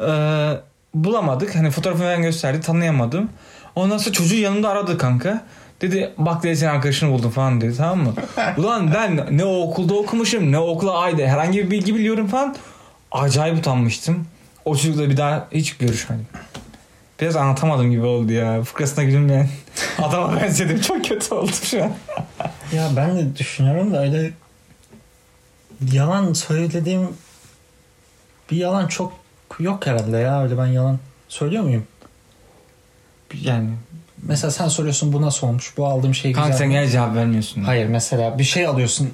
[0.00, 0.60] eee,
[0.94, 1.54] bulamadık.
[1.56, 2.60] Hani fotoğrafını falan gösterdi.
[2.60, 3.28] Tanıyamadım.
[3.74, 5.44] Ondan sonra çocuğu yanımda aradı kanka.
[5.80, 8.14] Dedi bak dedi senin arkadaşını buldum falan dedi tamam mı?
[8.56, 12.56] Ulan ben ne o okulda okumuşum ne okula ayda herhangi bir bilgi biliyorum falan.
[13.12, 14.26] Acayip utanmıştım.
[14.66, 16.26] O çocukla bir daha hiç görüşmedim.
[17.20, 18.62] Biraz anlatamadım gibi oldu ya.
[18.62, 19.48] Fıkrasına gülmeyen
[20.02, 20.80] adama benzedim.
[20.80, 21.92] Çok kötü oldu şu an.
[22.72, 24.30] Ya ben de düşünüyorum da öyle
[25.92, 27.08] yalan söylediğim
[28.50, 29.12] bir yalan çok
[29.58, 30.42] yok herhalde ya.
[30.42, 30.98] Öyle ben yalan
[31.28, 31.86] söylüyor muyum?
[33.42, 33.68] Yani
[34.22, 35.74] Mesela sen soruyorsun bu nasıl olmuş?
[35.76, 36.42] Bu aldığım şey güzel.
[36.44, 37.62] kanka sen gel cevap vermiyorsun.
[37.62, 39.10] Hayır mesela bir şey alıyorsun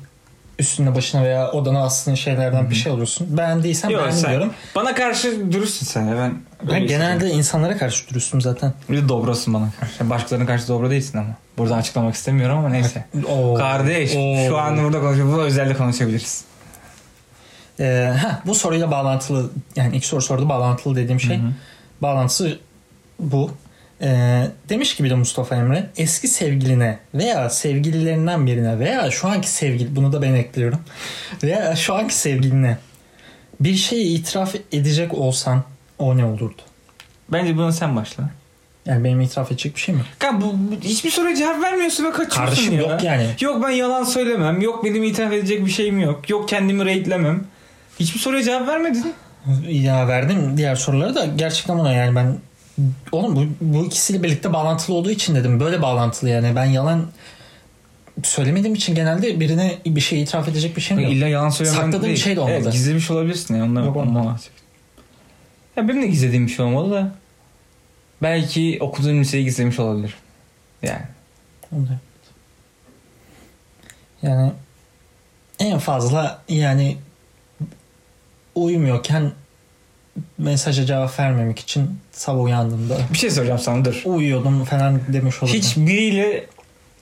[0.63, 3.37] üstüne başına veya odana astığın şeylerden bir şey alıyorsun.
[3.37, 4.53] Beğendiysen Yok, beğendim sen- diyorum.
[4.75, 6.17] Bana karşı dürüstsün sen ya.
[6.17, 6.35] Ben,
[6.73, 8.73] Ben genelde insanlara karşı dürüstüm zaten.
[8.91, 10.11] Bir de dobrasın bana karşı.
[10.11, 11.29] Başkalarına karşı dobra değilsin ama.
[11.59, 13.05] Buradan açıklamak istemiyorum ama neyse.
[13.29, 13.55] Oo.
[13.55, 14.49] Kardeş Oo.
[14.49, 15.35] şu an burada konuşuyoruz.
[15.35, 16.45] Bu özelde konuşabiliriz.
[17.81, 21.41] Ee, heh, bu soruyla bağlantılı yani ilk soru sordu bağlantılı dediğim şey.
[22.03, 22.59] Bağlantısı
[23.21, 23.51] bu.
[24.03, 29.51] Ee, demiş ki bir de Mustafa Emre eski sevgiline veya sevgililerinden birine veya şu anki
[29.51, 30.79] sevgili bunu da ben ekliyorum
[31.43, 32.79] veya şu anki sevgiline
[33.61, 35.63] bir şeyi itiraf edecek olsan
[35.99, 36.63] o ne olurdu?
[37.33, 38.31] Bence bunu sen başla.
[38.87, 40.01] Yani benim itiraf edecek bir şey mi?
[40.19, 42.81] Kanka bu, bu- hiçbir soruya cevap vermiyorsun ve kaçıyorsun Kardeşim ya.
[42.81, 43.27] yok yani.
[43.41, 44.61] Yok ben yalan söylemem.
[44.61, 46.31] Yok benim itiraf edecek bir şeyim yok.
[46.31, 47.45] Yok kendimi rate'lemem.
[48.01, 49.15] Hiçbir soruya cevap vermedin.
[49.69, 52.37] Ya verdim diğer soruları da gerçekten buna yani ben
[53.13, 57.07] oğlum bu, bu ikisiyle birlikte bağlantılı olduğu için dedim böyle bağlantılı yani ben yalan
[58.23, 61.13] söylemediğim için genelde birine bir şey itiraf edecek bir şeyim yok.
[61.13, 62.15] İlla yalan söylemem Sakladığın değil.
[62.15, 62.59] bir şey de olmadı.
[62.63, 63.65] Evet, gizlemiş olabilirsin ya.
[63.65, 64.41] Ondan, Yok, olmadı.
[65.77, 67.15] Ya benim de gizlediğim bir şey olmalı da.
[68.23, 70.15] Belki okuduğum liseyi gizlemiş olabilir.
[70.83, 71.03] Yani.
[71.73, 71.99] Evet.
[74.23, 74.53] Yani
[75.59, 76.97] en fazla yani
[78.55, 79.33] uyumuyorken
[80.39, 84.03] mesaja cevap vermemek için sabah uyandığımda Bir şey soracağım sana dur.
[84.05, 85.59] uyuyordum falan demiş olurdum.
[85.59, 86.47] Hiç biriyle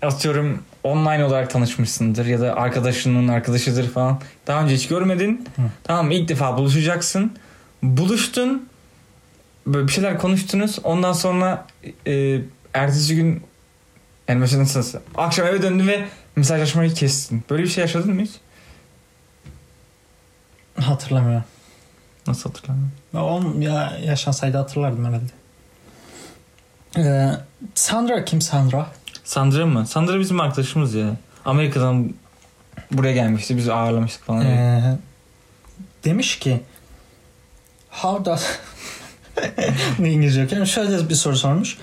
[0.03, 4.21] atıyorum online olarak tanışmışsındır ya da arkadaşının arkadaşıdır falan.
[4.47, 5.47] Daha önce hiç görmedin.
[5.57, 5.63] Hı.
[5.85, 7.33] Tamam ilk defa buluşacaksın.
[7.83, 8.69] Buluştun.
[9.67, 10.79] Böyle bir şeyler konuştunuz.
[10.85, 11.67] Ondan sonra
[12.07, 12.39] e,
[12.75, 13.43] ertesi gün
[14.29, 16.05] yani mesela nasıl akşam eve döndün ve
[16.37, 17.45] mesajlaşmayı kestin.
[17.51, 18.31] Böyle bir şey yaşadın mı hiç?
[20.85, 21.45] Hatırlamıyorum.
[22.31, 22.93] Nasıl hatırlamıyorum.
[23.15, 25.33] Ya, oğlum ya yaşansaydı hatırlardım herhalde.
[26.97, 27.31] Ee,
[27.75, 28.87] Sandra kim Sandra?
[29.25, 29.87] Sandra mı?
[29.87, 31.17] Sandra bizim arkadaşımız ya.
[31.45, 32.15] Amerika'dan
[32.93, 33.57] buraya gelmişti.
[33.57, 34.45] Biz ağırlamıştık falan.
[34.47, 34.99] Ee,
[36.05, 36.61] demiş ki
[37.91, 38.47] How does
[39.99, 40.49] ne İngilizce.
[40.51, 41.79] Yani şöyle bir soru sormuş.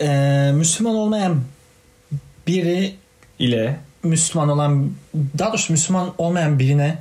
[0.00, 1.40] Ee, Müslüman olmayan
[2.46, 2.94] biri
[3.38, 4.92] ile Müslüman olan
[5.38, 6.98] daha doğrusu Müslüman olmayan birine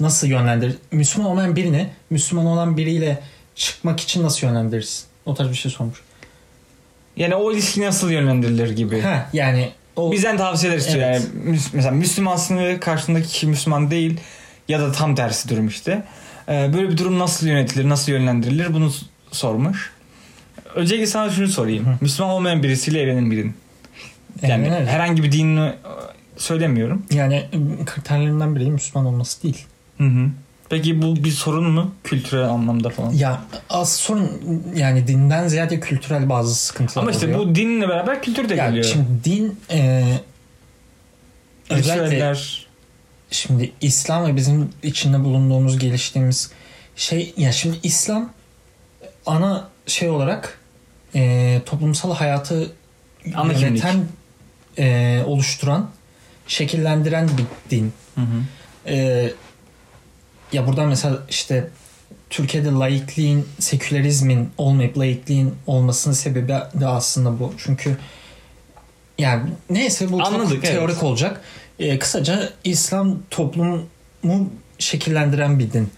[0.00, 0.74] nasıl yönlendirir?
[0.92, 3.20] Müslüman olmayan birine Müslüman olan biriyle
[3.54, 5.04] çıkmak için nasıl yönlendirirsin?
[5.26, 5.98] O tarz bir şey sormuş.
[7.16, 9.00] yani o ilişki nasıl yönlendirilir gibi.
[9.00, 11.04] Ha yani o Bizden tavsiyeler istiyor.
[11.10, 11.22] Evet.
[11.46, 14.20] Yani mesela Müslümansın ve karşındaki kişi Müslüman değil
[14.68, 16.02] ya da tam tersi durum işte.
[16.48, 18.92] Ee, böyle bir durum nasıl yönetilir, nasıl yönlendirilir bunu
[19.32, 19.90] sormuş.
[20.74, 21.86] Öncelikle sana şunu sorayım.
[21.86, 21.90] Hı.
[22.00, 23.54] Müslüman olmayan birisiyle evlenir miydin?
[24.42, 24.86] Yani Evlenirdim.
[24.86, 25.74] herhangi bir dinini e,
[26.36, 27.02] söylemiyorum.
[27.10, 27.44] yani
[27.86, 29.66] kriterlerinden biri Müslüman olması değil.
[29.98, 30.28] Hı hı.
[30.70, 31.94] Peki bu bir sorun mu?
[32.04, 33.12] Kültürel anlamda falan.
[33.12, 34.30] Ya az sorun
[34.76, 37.38] yani dinden ziyade kültürel bazı sıkıntılar Ama işte oluyor.
[37.40, 38.84] bu dinle beraber kültür de Ya geliyor.
[38.84, 40.04] şimdi din e,
[41.70, 42.34] özellikle
[43.30, 46.50] şimdi İslam ve bizim içinde bulunduğumuz geliştiğimiz
[46.96, 48.30] şey ya şimdi İslam
[49.26, 50.58] ana şey olarak
[51.14, 52.72] e, toplumsal hayatı
[53.34, 54.04] Ana yöneten
[54.78, 55.90] e, oluşturan
[56.46, 57.44] şekillendiren bir
[57.76, 57.92] din.
[58.14, 58.26] Hı hı.
[58.86, 59.30] Ee,
[60.52, 61.68] ya buradan mesela işte
[62.30, 66.48] Türkiye'de laikliğin, sekülerizmin olmayıp laikliğin olmasının sebebi
[66.80, 67.54] de aslında bu.
[67.58, 67.96] Çünkü
[69.18, 71.02] yani neyse bu Anladık, çok teorik evet.
[71.02, 71.40] olacak.
[71.78, 75.90] Ee, kısaca İslam toplumu şekillendiren bir din.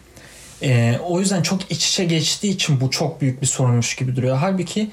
[0.62, 4.36] Ee, o yüzden çok iç içe geçtiği için bu çok büyük bir sorunmuş gibi duruyor.
[4.36, 4.90] Halbuki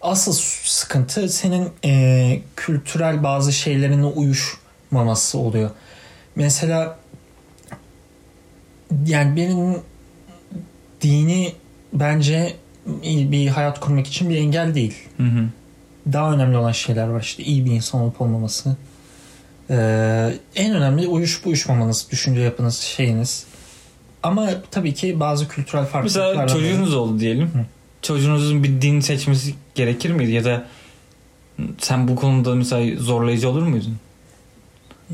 [0.00, 0.32] asıl
[0.64, 5.70] sıkıntı senin e, kültürel bazı şeylerine uyuşmaması oluyor.
[6.36, 6.98] Mesela
[9.06, 9.76] yani benim
[11.00, 11.52] dini
[11.92, 12.56] bence
[13.04, 14.94] bir hayat kurmak için bir engel değil.
[15.16, 15.48] Hı hı.
[16.12, 18.76] Daha önemli olan şeyler var işte iyi bir insan olup olmaması.
[19.70, 23.46] Ee, en önemli uyuşup uyuşmamanız, düşünce yapınız, şeyiniz.
[24.22, 27.46] Ama tabii ki bazı kültürel farklılıklar Mesela çocuğunuz oldu diyelim.
[27.46, 27.64] Hı.
[28.02, 30.32] Çocuğunuzun bir din seçmesi gerekir miydi?
[30.32, 30.66] Ya da
[31.78, 33.96] sen bu konuda mesela zorlayıcı olur muydun?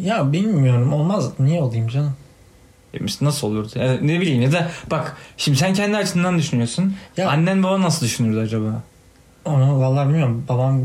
[0.00, 1.30] Ya bilmiyorum olmaz.
[1.38, 2.16] Niye olayım canım?
[3.20, 3.70] Nasıl olurdu?
[3.74, 6.94] Ya ne bileyim ya da bak şimdi sen kendi açından düşünüyorsun.
[7.16, 8.82] Ya- Annen baban nasıl düşünürdü acaba?
[9.44, 10.44] Onu vallahi bilmiyorum.
[10.48, 10.80] Babam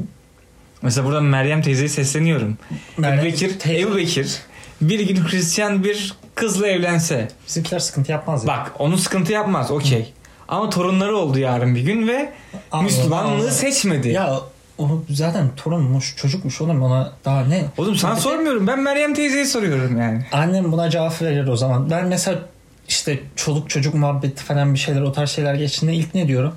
[0.82, 2.58] Mesela buradan Meryem teyzeye sesleniyorum.
[2.98, 4.38] Meryem Ebu Bekir, teyze- Ebu Bekir
[4.82, 7.28] bir gün Hristiyan bir kızla evlense.
[7.48, 8.48] bizimkiler sıkıntı yapmaz ya.
[8.48, 10.14] Bak onun sıkıntı yapmaz okey.
[10.48, 12.34] Ama torunları oldu yarın bir gün ve
[12.72, 13.52] Anladım, Müslümanlığı anladım.
[13.52, 14.08] seçmedi.
[14.10, 14.40] Ya
[14.78, 17.66] o zaten torunmuş, çocukmuş oğlum ona daha ne?
[17.78, 20.26] Oğlum sana de- sormuyorum ben Meryem teyzeye soruyorum yani.
[20.32, 21.90] Annem buna cevap verir o zaman.
[21.90, 22.40] Ben mesela
[22.88, 26.56] işte çoluk çocuk muhabbeti falan bir şeyler o tarz şeyler geçtiğinde ilk ne diyorum?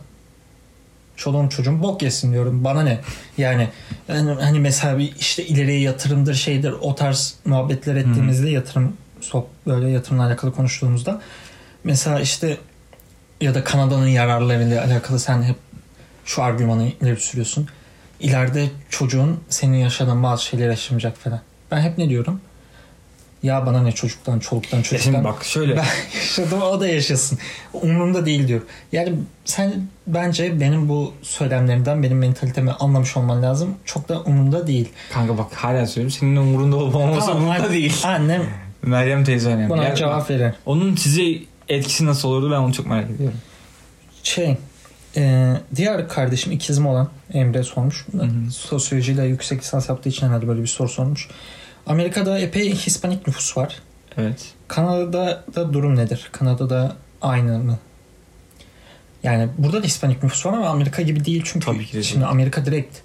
[1.17, 2.65] Çoluğum çocuğum bok yesin diyorum.
[2.65, 3.01] Bana ne?
[3.39, 3.69] Yani
[4.09, 9.91] yani hani mesela bir işte ileriye yatırımdır şeydir o tarz muhabbetler ettiğimizde yatırım sok böyle
[9.91, 11.21] yatırımla alakalı konuştuğumuzda
[11.85, 12.57] mesela işte
[13.41, 15.57] ya da Kanada'nın yararlarıyla alakalı sen hep
[16.25, 17.69] şu argümanı ileri sürüyorsun.
[18.21, 21.41] İleride çocuğun senin yaşadığın bazı şeyleri yaşamayacak falan.
[21.71, 22.41] Ben hep ne diyorum?
[23.43, 25.13] Ya bana ne çocuktan, çoluktan, Ya çocuktan.
[25.13, 25.77] şimdi bak şöyle.
[25.77, 27.39] Ben yaşadım o da yaşasın.
[27.73, 28.61] Umurumda değil diyor.
[28.93, 29.13] Yani
[29.45, 29.73] sen
[30.07, 33.75] bence benim bu söylemlerimden benim mentalitemi anlamış olman lazım.
[33.85, 34.89] Çok da umurumda değil.
[35.13, 37.97] Kanka bak hala söylüyorum senin umurunda olup olması Tamam, umurunda anne- değil.
[38.05, 38.43] Annem
[38.83, 39.71] Meryem teyze önemli.
[39.71, 40.55] buna Yani cevap bak, verir.
[40.67, 41.23] onun size
[41.69, 43.39] etkisi nasıl olurdu ben onu çok merak ediyorum.
[44.23, 44.57] Şey,
[45.17, 48.07] e, diğer kardeşim ikizim olan Emre sormuş.
[48.13, 48.51] Hı hı.
[48.51, 51.29] Sosyolojiyle yüksek lisans yaptığı için herhalde böyle bir soru sormuş.
[51.87, 53.77] Amerika'da epey Hispanik nüfus var.
[54.17, 54.53] Evet.
[54.69, 56.29] Kanada'da da durum nedir?
[56.33, 57.79] Kanada'da aynı mı?
[59.23, 62.21] Yani burada da Hispanik nüfus var ama Amerika gibi değil çünkü Tabii ki de şimdi
[62.21, 62.31] değil.
[62.31, 62.97] Amerika direkt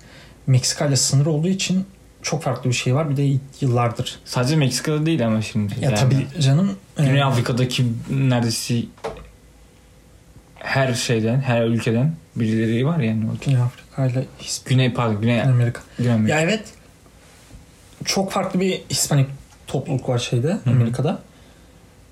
[0.47, 1.85] Meksika ile sınır olduğu için
[2.21, 3.09] çok farklı bir şey var.
[3.09, 4.19] Bir de yıllardır.
[4.25, 5.73] Sadece Meksika'da değil ama şimdi.
[5.73, 5.95] Ya yani.
[5.95, 6.75] tabii canım.
[6.97, 8.81] Güney e, Afrika'daki neredeyse
[10.65, 13.25] her şeyden, her ülkeden birileri var yani.
[13.25, 13.45] orada.
[13.45, 14.25] Güney Afrika ile
[14.65, 15.81] Güney pardon, Güney, Amerika.
[15.97, 16.35] Güney Amerika.
[16.35, 16.63] Ya evet.
[18.05, 19.29] Çok farklı bir Hispanik
[19.67, 20.69] topluluk var şeyde hı.
[20.69, 21.19] Amerika'da.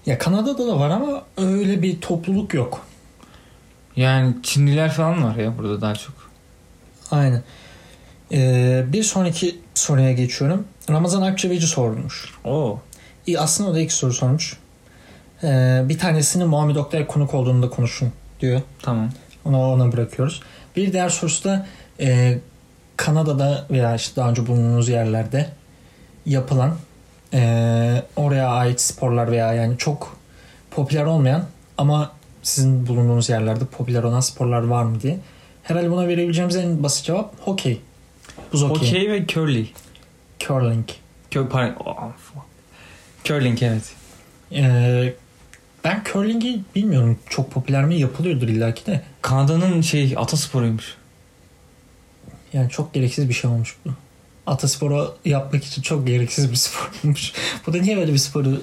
[0.05, 2.85] Ya Kanada'da da var ama öyle bir topluluk yok.
[3.95, 6.31] Yani Çinliler falan var ya burada daha çok.
[7.11, 7.43] Aynen.
[8.31, 10.67] Ee, bir sonraki soruya geçiyorum.
[10.89, 12.29] Ramazan Akçeveci sormuş.
[12.43, 12.79] Oo.
[13.27, 14.57] İyi, aslında o da iki soru sormuş.
[15.43, 18.61] Ee, bir tanesini Muhammed Oktay konuk olduğunda konuşun diyor.
[18.81, 19.09] Tamam.
[19.45, 20.41] Onu ona bırakıyoruz.
[20.75, 21.67] Bir diğer sorusu da
[21.99, 22.39] e,
[22.97, 25.49] Kanada'da veya işte daha önce bulunduğunuz yerlerde
[26.25, 26.75] yapılan
[27.33, 30.17] e, oraya ait sporlar veya yani çok
[30.71, 31.45] popüler olmayan
[31.77, 32.11] ama
[32.43, 35.19] sizin bulunduğunuz yerlerde popüler olan sporlar var mı diye.
[35.63, 37.81] Herhalde buna verebileceğimiz en basit cevap hokey.
[38.53, 38.89] Buz hokey.
[38.89, 39.67] Hokey ve curling.
[40.39, 40.89] Curling.
[41.31, 41.75] Kö pardon.
[41.85, 42.11] Oh.
[43.23, 43.93] Curling evet.
[44.51, 45.13] Ee,
[45.83, 49.01] ben curling'i bilmiyorum çok popüler mi yapılıyordur illaki de.
[49.21, 50.95] Kanada'nın şey atasporuymuş.
[52.53, 53.89] Yani çok gereksiz bir şey olmuş bu.
[54.47, 57.33] Atasporu yapmak için çok gereksiz bir spormuş.
[57.67, 58.61] bu da niye böyle bir sporu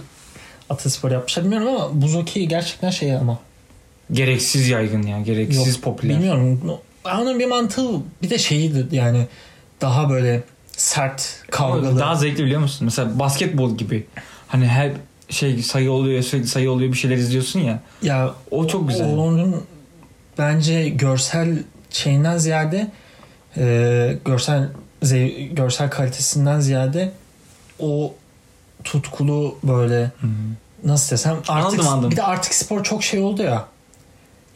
[0.70, 3.38] ataspor yapmışlar bilmiyorum ama buz hokeyi gerçekten şey ama.
[4.12, 5.20] Gereksiz yaygın ya.
[5.20, 6.16] Gereksiz Yok, popüler.
[6.16, 6.80] Bilmiyorum.
[7.04, 7.88] Onun bir mantığı
[8.22, 9.26] bir de şeyiydi yani
[9.80, 10.42] daha böyle
[10.76, 11.98] sert kavgalı.
[11.98, 12.85] Daha zevkli biliyor musun?
[12.85, 14.06] Mesela basketbol gibi.
[14.48, 14.92] Hani her
[15.31, 17.81] şey sayı oluyor sürekli sayı oluyor bir şeyler izliyorsun ya.
[18.03, 19.07] ya O çok güzel.
[19.07, 19.64] Onun
[20.38, 21.59] bence görsel
[21.90, 22.90] şeyinden ziyade
[23.57, 24.69] e, görsel
[25.53, 27.12] görsel kalitesinden ziyade
[27.79, 28.14] o
[28.85, 30.31] tutkulu böyle Hı hı.
[30.85, 32.11] nasıl desem artık Anladım, anladım.
[32.11, 33.64] bir de artık spor çok şey oldu ya.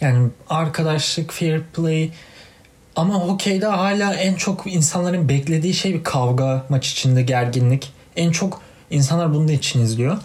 [0.00, 2.10] Yani arkadaşlık, fair play
[2.96, 7.92] ama hokeyde hala en çok insanların beklediği şey bir kavga, maç içinde gerginlik.
[8.16, 8.60] En çok
[8.90, 10.18] insanlar bunun için izliyor.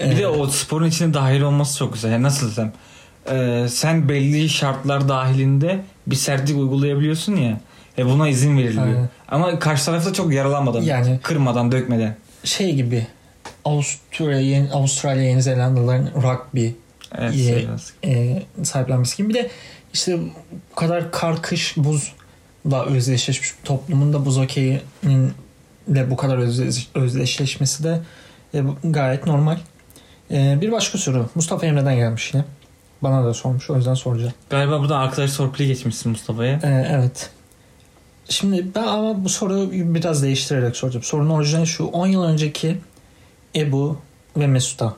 [0.00, 2.12] Bir de o sporun içine dahil olması çok güzel.
[2.12, 2.72] Yani nasıl desem.
[3.30, 7.60] Ee, sen belli şartlar dahilinde bir sertlik uygulayabiliyorsun ya.
[7.98, 8.86] Ve buna izin veriliyor.
[8.86, 9.08] Aynen.
[9.28, 10.82] Ama karşı tarafta çok yaralanmadan.
[10.82, 12.16] Yani- Kırmadan, dökmeden.
[12.44, 13.06] şey gibi
[13.64, 16.68] Avustralya, Yeni, Avustralya, Yeni Zelandalıların rugby
[17.18, 17.34] Evet.
[17.34, 17.92] Sayılmaz.
[18.04, 19.28] e, sahiplenmesi gibi.
[19.28, 19.50] Bir de
[19.94, 20.18] işte
[20.72, 25.32] bu kadar kar, kış, buzla özdeşleşmiş bir toplumun da buz hokeyinin
[25.88, 28.00] de bu kadar özdeş- özdeşleşmesi de
[28.54, 29.58] e, gayet normal.
[30.30, 31.28] E, bir başka soru.
[31.34, 32.44] Mustafa Emre'den gelmiş yine.
[33.02, 33.70] Bana da sormuş.
[33.70, 34.32] O yüzden soracağım.
[34.50, 36.52] Galiba burada arkadaş torpili geçmişsin Mustafa'ya.
[36.62, 37.30] E, evet.
[38.28, 41.04] Şimdi ben ama bu soruyu biraz değiştirerek soracağım.
[41.04, 41.84] Sorunun orijinali şu.
[41.86, 42.78] 10 yıl önceki
[43.56, 43.98] Ebu
[44.36, 44.94] ve Mesut'a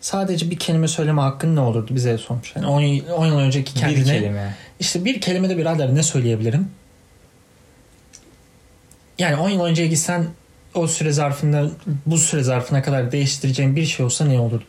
[0.00, 2.56] sadece bir kelime söyleme hakkın ne olurdu bize sormuş.
[2.56, 4.54] Yani 10, yıl- 10 yıl önceki kendine Bir kelime.
[4.80, 6.68] işte bir kelimede birader ne söyleyebilirim?
[9.18, 10.26] Yani 10 yıl önceye gitsen
[10.74, 11.70] o süre zarfında
[12.06, 14.64] bu süre zarfına kadar değiştireceğin bir şey olsa ne olurdu?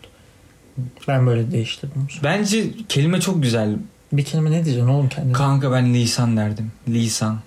[1.07, 2.07] Ben böyle değiştirdim.
[2.23, 3.75] Bence kelime çok güzel.
[4.13, 5.33] Bir kelime ne diyeceksin oğlum kendine?
[5.33, 6.71] Kanka ben lisan derdim.
[6.87, 7.39] Lisan.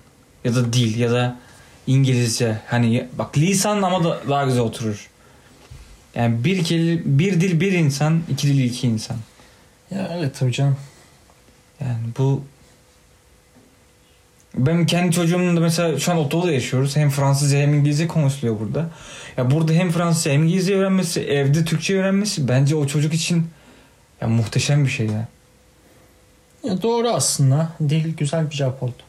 [0.44, 1.36] Ya da dil ya da
[1.86, 2.58] İngilizce.
[2.66, 5.08] Hani bak lisan ama da daha güzel oturur.
[6.14, 9.16] Yani bir, kel, bir dil bir insan, iki dil iki insan.
[9.90, 10.76] Ya öyle tabii canım.
[11.80, 12.44] Yani bu
[14.56, 16.96] ben kendi çocuğumla da mesela şu an Ottawa yaşıyoruz.
[16.96, 18.90] Hem Fransızca hem İngilizce konuşuluyor burada.
[19.36, 23.46] Ya burada hem Fransızca hem İngilizce öğrenmesi, evde Türkçe öğrenmesi bence o çocuk için
[24.20, 25.28] ya muhteşem bir şey ya.
[26.64, 27.72] Ya doğru aslında.
[27.88, 29.02] Dil güzel bir cevap oldu.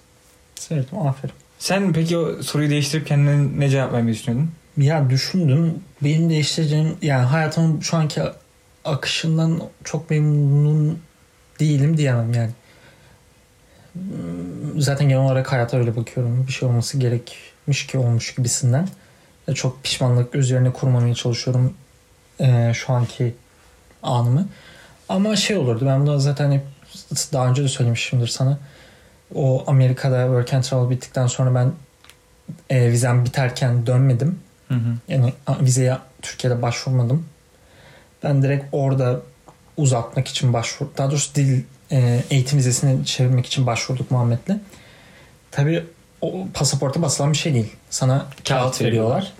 [0.55, 1.33] Sevdim aferin.
[1.59, 4.51] Sen peki o soruyu değiştirip kendine ne cevap vermeyi düşünüyordun?
[4.77, 5.73] Ya düşündüm.
[6.01, 8.21] Benim değiştireceğim yani hayatımın şu anki
[8.85, 10.99] akışından çok memnun
[11.59, 12.51] değilim diyemem yani.
[14.77, 16.47] Zaten genel olarak hayata öyle bakıyorum.
[16.47, 18.87] Bir şey olması gerekmiş ki olmuş gibisinden.
[19.47, 21.73] Ya Çok pişmanlık üzerine kurmamaya çalışıyorum
[22.39, 23.35] eee, şu anki
[24.03, 24.47] anımı.
[25.09, 26.61] Ama şey olurdu ben bunu zaten hep
[27.33, 28.59] daha önce de söylemişimdir sana.
[29.35, 31.71] O Amerika'da work and travel bittikten sonra ben
[32.69, 34.39] e, vizem biterken dönmedim.
[34.67, 34.93] Hı hı.
[35.07, 37.25] Yani vizeye Türkiye'de başvurmadım.
[38.23, 39.21] Ben direkt orada
[39.77, 40.87] uzatmak için başvur.
[40.97, 44.57] Daha doğrusu dil e, eğitim vizesini çevirmek için başvurduk Muhammed'le.
[45.51, 45.83] Tabii
[46.21, 47.71] o pasaporta basılan bir şey değil.
[47.89, 49.15] Sana kağıt, Kağıt veriyorlar.
[49.15, 49.33] veriyorlar.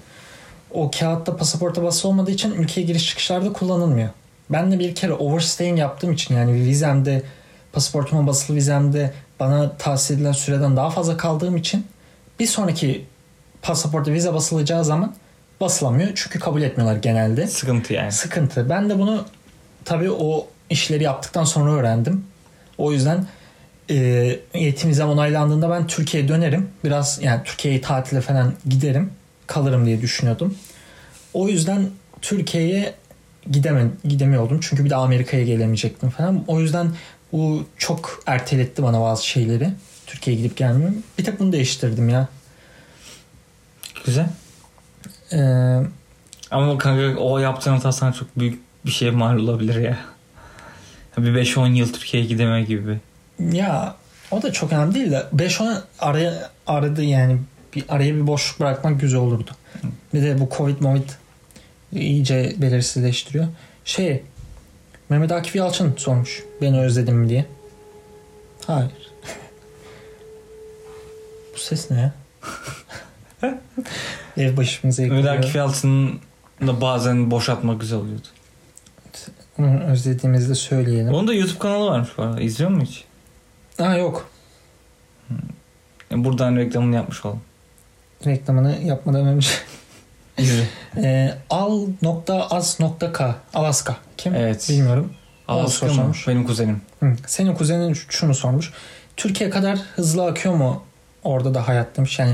[0.72, 4.10] O kağıtta pasaporta basılı olmadığı için ülkeye giriş çıkışlarda kullanılmıyor.
[4.50, 7.24] Ben de bir kere overstaying yaptığım için yani vizemde
[7.74, 11.86] pasaportuma basılı vizemde bana tahsis edilen süreden daha fazla kaldığım için
[12.40, 13.06] bir sonraki
[13.62, 15.16] pasaporta vize basılacağı zaman
[15.62, 16.10] basılamıyor.
[16.16, 17.48] Çünkü kabul etmiyorlar genelde.
[17.48, 18.12] Sıkıntı yani.
[18.12, 18.70] Sıkıntı.
[18.70, 19.26] Ben de bunu
[19.86, 22.26] tabii o işleri yaptıktan sonra öğrendim.
[22.78, 23.28] O yüzden
[23.90, 23.96] e,
[24.54, 26.70] eğitim vizem onaylandığında ben Türkiye'ye dönerim.
[26.84, 29.10] Biraz yani Türkiye'ye tatile falan giderim.
[29.48, 30.56] Kalırım diye düşünüyordum.
[31.34, 31.90] O yüzden
[32.22, 32.94] Türkiye'ye
[33.52, 34.60] gidemem, gidemiyordum.
[34.62, 36.44] Çünkü bir de Amerika'ya gelemeyecektim falan.
[36.48, 36.92] O yüzden
[37.32, 39.70] bu çok erteletti bana bazı şeyleri.
[40.08, 40.96] Türkiye'ye gidip gelmem.
[41.18, 42.28] Bir tek bunu değiştirdim ya.
[44.06, 44.30] Güzel.
[45.34, 45.38] Ee,
[46.52, 49.98] Ama kanka o yaptığın hata sana çok büyük bir şeye mal olabilir ya.
[51.18, 53.00] Bir 5-10 yıl Türkiye'ye gideme gibi.
[53.40, 53.96] Ya
[54.32, 57.38] o da çok önemli değil de 5-10 araya aradı yani
[57.76, 59.52] bir araya bir boşluk bırakmak güzel olurdu.
[60.14, 61.10] Bir de bu Covid Movid
[61.94, 63.48] iyice belirsizleştiriyor.
[63.86, 64.24] Şey
[65.10, 66.44] Mehmet Akif Yalçın sormuş.
[66.62, 67.46] Beni özledin mi diye.
[68.68, 68.92] Hayır.
[71.56, 72.14] bu ses ne ya?
[74.38, 75.40] Ev başımıza Mehmet yıkılıyor.
[75.40, 76.20] Akif Yalçın'ın
[76.68, 78.28] da bazen boşaltmak güzel oluyordu.
[79.60, 81.14] Onu özlediğimizde söyleyelim.
[81.14, 82.42] Onun da YouTube kanalı varmış bu arada.
[82.42, 83.04] İzliyor musun hiç?
[83.78, 84.30] Ha yok.
[86.12, 87.42] Buradan reklamını yapmış olalım.
[88.26, 89.50] Reklamını yapmadan önce
[90.38, 90.68] İzle.
[90.98, 93.96] Ee, al.az.k Alaska.
[94.18, 94.36] Kim?
[94.36, 94.68] Evet.
[94.70, 95.14] Bilmiyorum.
[95.48, 95.94] Alaska mı?
[95.94, 96.28] sormuş.
[96.28, 96.82] Benim kuzenim.
[97.00, 97.16] Hı.
[97.28, 98.74] Senin kuzenin şunu sormuş.
[99.18, 100.84] Türkiye kadar hızlı akıyor mu
[101.24, 102.20] orada da hayat demiş.
[102.20, 102.34] Yani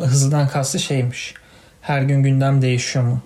[0.00, 1.34] hızlıdan kastı şeymiş.
[1.80, 3.20] Her gün gündem değişiyor mu?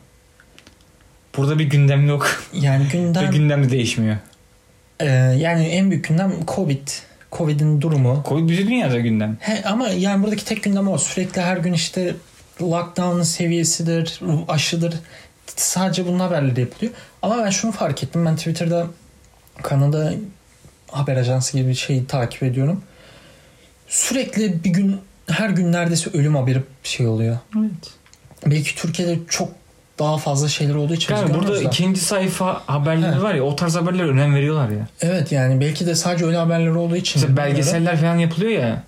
[1.38, 2.42] Burada bir gündem yok.
[2.53, 4.16] Yani Ve gündem gündem de değişmiyor.
[5.01, 5.07] e,
[5.38, 6.88] yani en büyük gündem Covid.
[7.33, 8.24] Covid'in durumu.
[8.29, 9.37] Covid bütün dünyada gündem.
[9.40, 10.98] He, ama yani buradaki tek gündem o.
[10.98, 12.14] Sürekli her gün işte
[12.62, 14.94] lockdown seviyesidir, aşıdır.
[15.57, 16.92] Sadece bunun haberleri yapılıyor.
[17.22, 18.27] Ama ben şunu fark ettim.
[18.27, 18.87] Ben Twitter'da
[19.62, 20.12] Kanada
[20.90, 22.83] haber ajansı gibi bir şeyi takip ediyorum.
[23.88, 24.96] Sürekli bir gün
[25.31, 27.38] her gün neredeyse ölüm haberi şey oluyor.
[27.59, 27.70] Evet.
[28.46, 29.58] Belki Türkiye'de çok
[29.98, 31.62] daha fazla şeyler olduğu için Yani burada da.
[31.62, 33.22] ikinci sayfa haberleri He.
[33.22, 34.88] var ya o tarz haberlere önem veriyorlar ya.
[35.00, 37.20] Evet yani belki de sadece öyle haberleri olduğu için.
[37.20, 38.82] İşte belgeseller falan yapılıyor ya.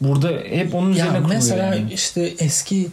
[0.00, 1.92] Burada hep onun üzerine Ya kuruluyor mesela yani.
[1.92, 2.88] işte eski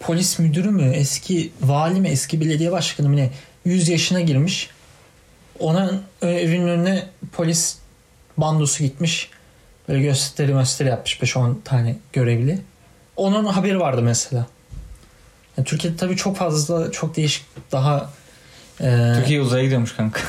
[0.00, 3.30] polis müdürü mü, eski vali mi, eski belediye başkanı mı ne
[3.64, 4.70] 100 yaşına girmiş.
[5.58, 5.90] Ona
[6.22, 7.76] evinin önüne polis
[8.36, 9.30] bandosu gitmiş.
[9.88, 12.58] Böyle gösteri gösteri yapmış 5-10 tane görevli.
[13.16, 14.46] Onun haberi vardı mesela.
[15.56, 18.10] Yani Türkiye'de tabii çok fazla çok değişik daha
[18.80, 20.20] e, Türkiye uzaya gidiyormuş kanka.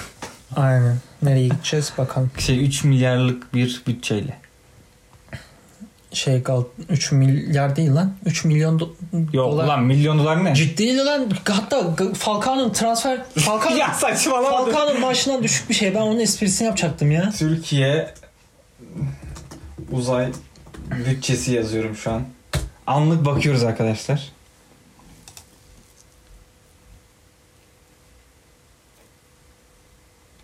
[0.55, 2.31] aynen nereye gideceğiz bakalım.
[2.37, 4.37] Şey 3 milyarlık bir bütçeyle.
[6.13, 8.89] Şey kal 3 milyar değil lan 3 milyon do-
[9.35, 9.65] Yok dolar.
[9.67, 10.55] lan milyon dolar ne?
[10.55, 11.29] Ciddi lan.
[11.49, 14.49] Hatta Falcao'nun transfer Falcao ya saçmalama.
[14.65, 15.95] Falcao'nun maaşından düşük bir şey.
[15.95, 17.31] Ben onun esprisini yapacaktım ya.
[17.37, 18.13] Türkiye
[19.91, 20.31] uzay
[21.05, 22.21] bütçesi yazıyorum şu an.
[22.87, 24.31] Anlık bakıyoruz arkadaşlar.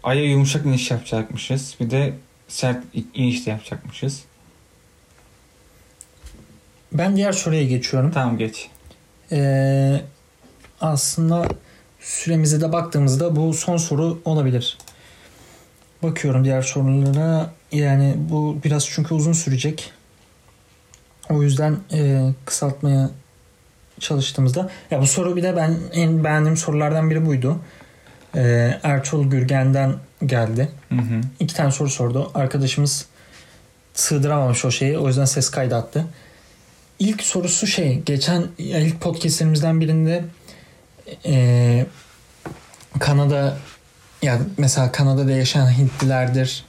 [0.03, 1.75] Ay'a yumuşak iniş yapacakmışız.
[1.79, 2.13] Bir de
[2.47, 2.83] sert
[3.13, 4.23] iniş de yapacakmışız.
[6.91, 8.11] Ben diğer soruya geçiyorum.
[8.11, 8.69] Tamam geç.
[9.31, 10.01] Ee,
[10.81, 11.45] aslında
[11.99, 14.77] süremize de baktığımızda bu son soru olabilir.
[16.03, 17.53] Bakıyorum diğer sorulara.
[17.71, 19.91] Yani bu biraz çünkü uzun sürecek.
[21.29, 23.09] O yüzden e, kısaltmaya
[23.99, 27.59] çalıştığımızda ya bu soru bir de ben en beğendiğim sorulardan biri buydu.
[28.35, 30.69] Ee, Ertuğrul Gürgen'den geldi.
[30.89, 31.21] Hı hı.
[31.39, 32.31] İki tane soru sordu.
[32.35, 33.05] Arkadaşımız
[33.93, 34.97] sığdıramamış o şeyi.
[34.97, 36.05] O yüzden ses kaydı attı.
[36.99, 38.01] İlk sorusu şey.
[38.01, 40.23] Geçen ilk podcastlerimizden birinde
[41.25, 41.85] e,
[42.99, 43.57] Kanada
[44.21, 46.65] yani mesela Kanada'da yaşayan Hintlilerdir.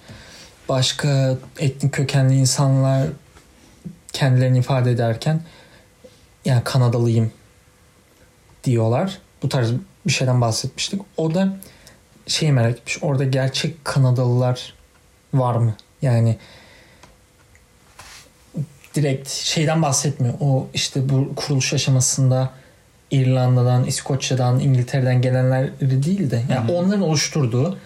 [0.69, 3.09] Başka etnik kökenli insanlar
[4.13, 5.41] kendilerini ifade ederken
[6.45, 7.33] yani Kanadalıyım
[8.65, 9.19] diyorlar.
[9.43, 9.73] Bu tarz
[10.07, 11.01] bir şeyden bahsetmiştik.
[11.17, 11.57] O da
[12.27, 12.99] şeyi merak etmiş.
[13.03, 14.75] Orada gerçek Kanadalılar
[15.35, 15.75] var mı?
[16.03, 16.37] Yani
[18.95, 20.35] direkt şeyden bahsetmiyor.
[20.41, 22.51] O işte bu kuruluş aşamasında
[23.11, 26.77] İrlanda'dan, İskoçya'dan, İngiltere'den gelenleri değil de yani Hı hı.
[26.77, 27.79] onların oluşturduğu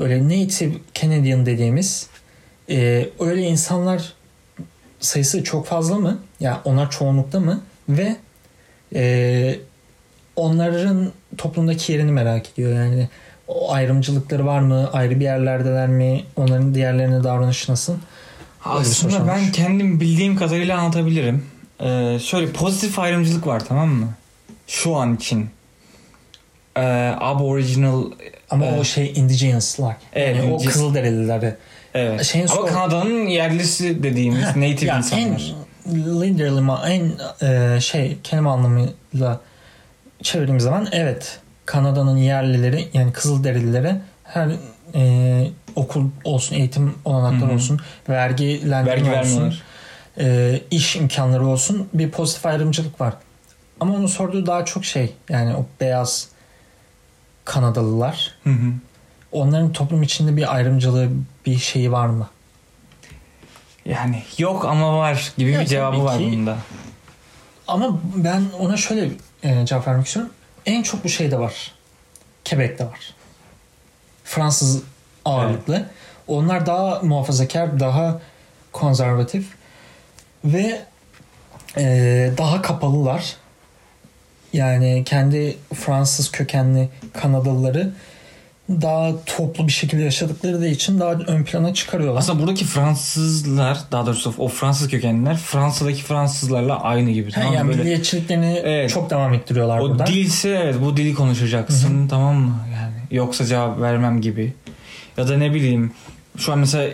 [0.00, 2.06] böyle native Canadian dediğimiz
[2.70, 4.12] e, öyle insanlar
[5.00, 6.18] sayısı çok fazla mı?
[6.40, 7.62] Ya yani onlar çoğunlukta mı?
[7.88, 8.16] Ve
[8.94, 9.58] e,
[10.36, 12.72] onların toplumdaki yerini merak ediyor.
[12.84, 13.08] Yani
[13.48, 14.90] o ayrımcılıkları var mı?
[14.92, 16.24] Ayrı bir yerlerdeler mi?
[16.36, 17.94] Onların diğerlerine davranışı nasıl?
[18.64, 21.44] Aslında ben kendim bildiğim kadarıyla anlatabilirim.
[21.80, 24.08] Ee, şöyle pozitif ayrımcılık var tamam mı?
[24.66, 25.50] Şu an için.
[26.76, 28.04] Ee, aboriginal
[28.50, 28.86] Ama o Evet.
[28.86, 29.96] şey indigenours'lar.
[30.12, 31.54] Evet, yani o indigenous- Kızılderilileri.
[31.94, 32.24] evet.
[32.24, 35.54] Şeyin Ama Kanada'nın yerlisi dediğimiz native ya insanlar.
[35.86, 37.12] En literally ma- en
[37.76, 39.40] e, şey kelime anlamıyla
[40.22, 44.50] çevirdiğim zaman evet Kanada'nın yerlileri yani Kızılderilileri her
[44.94, 49.54] e, okul olsun, eğitim olanakları olsun, vergilendirme Vergi olsun,
[50.18, 53.14] e, iş imkanları olsun bir pozitif ayrımcılık var.
[53.80, 56.28] Ama onun sorduğu daha çok şey yani o beyaz
[57.44, 58.72] Kanadalılar Hı hı.
[59.32, 61.08] onların toplum içinde bir ayrımcılığı
[61.46, 62.28] bir şeyi var mı?
[63.84, 66.56] Yani yok ama var gibi Ya bir cevabı var bunda.
[67.68, 69.10] Ama ben ona şöyle
[69.42, 70.32] e, cevap vermek istiyorum.
[70.66, 71.72] En çok bu şeyde var.
[72.44, 73.14] Quebec'te var.
[74.24, 74.82] Fransız
[75.24, 75.86] ağırlıklı.
[76.26, 78.20] Onlar daha muhafazakar, daha
[78.72, 79.46] konservatif
[80.44, 80.80] ve
[81.76, 81.84] e,
[82.38, 83.36] daha kapalılar.
[84.52, 87.92] Yani kendi Fransız kökenli Kanadalıları
[88.82, 92.18] daha toplu bir şekilde yaşadıkları da için daha ön plana çıkarıyorlar.
[92.18, 97.30] Aslında buradaki Fransızlar daha doğrusu o Fransız kökenliler Fransa'daki Fransızlarla aynı gibi.
[97.30, 98.90] Tamam yani Böyle milliyetçiliklerini Evet.
[98.90, 100.06] çok devam ettiriyorlar o burada.
[100.06, 102.54] dilse evet bu dili konuşacaksın tamam mı?
[102.74, 104.52] Yani yoksa cevap vermem gibi.
[105.16, 105.92] Ya da ne bileyim
[106.36, 106.88] şu an mesela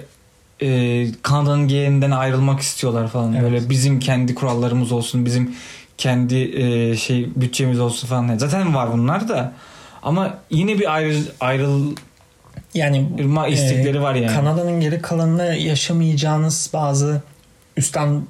[0.62, 3.32] e, Kanada'nın geyiğinden ayrılmak istiyorlar falan.
[3.32, 3.42] Evet.
[3.42, 5.54] Böyle bizim kendi kurallarımız olsun, bizim
[5.98, 8.38] kendi e, şey bütçemiz olsun falan.
[8.38, 9.52] Zaten var bunlar da.
[10.06, 11.94] Ama yine bir ayrı, ayrılma
[12.74, 13.08] Yani
[13.48, 14.34] istekleri Ee, var yani.
[14.34, 17.22] Kanada'nın geri kalanında yaşamayacağınız bazı
[17.76, 18.22] üstten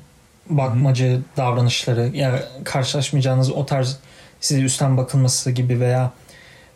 [0.51, 3.99] bakmacı davranışları ya karşılaşmayacağınız o tarz
[4.41, 6.11] size üstten bakılması gibi veya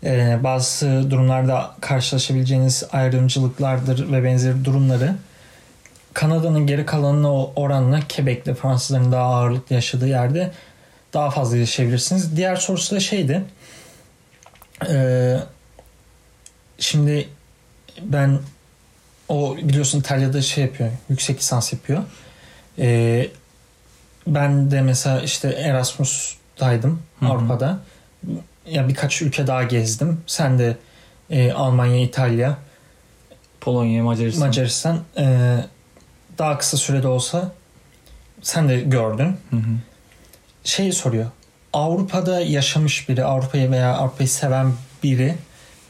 [0.04, 5.14] e, bazı durumlarda karşılaşabileceğiniz ayrımcılıklardır ve benzeri durumları
[6.14, 10.50] Kanada'nın geri kalanına oranla Quebec'te Fransızların daha ağırlıklı yaşadığı yerde
[11.14, 12.36] daha fazla yaşayabilirsiniz.
[12.36, 13.42] Diğer sorusu da şeydi.
[14.88, 15.36] E,
[16.78, 17.28] şimdi
[18.02, 18.38] ben
[19.28, 20.90] o biliyorsun İtalya'da şey yapıyor.
[21.08, 22.02] Yüksek lisans yapıyor.
[22.78, 23.28] Ee,
[24.26, 27.30] ben de mesela işte Erasmus'taydım Hı hı.
[27.30, 27.78] Avrupa'da.
[28.66, 30.20] Ya birkaç ülke daha gezdim.
[30.26, 30.76] Sen de
[31.30, 32.58] e, Almanya, İtalya,
[33.60, 34.46] Polonya, Macaristan.
[34.46, 35.56] Macaristan e,
[36.38, 37.52] daha kısa sürede olsa
[38.42, 39.36] sen de gördün.
[39.50, 39.76] Hı hı.
[40.64, 41.26] Şey soruyor.
[41.72, 45.34] Avrupa'da yaşamış biri, Avrupa'yı veya Avrupa'yı seven biri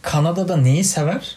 [0.03, 1.37] Kanada'da neyi sever?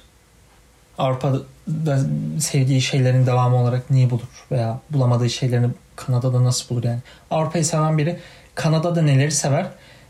[0.98, 2.00] Avrupa'da
[2.40, 4.22] sevdiği şeylerin devamı olarak neyi bulur?
[4.52, 7.00] Veya bulamadığı şeylerini Kanada'da nasıl bulur yani?
[7.32, 8.20] Avrupa'yı seven biri
[8.56, 9.66] Kanada'da neleri sever?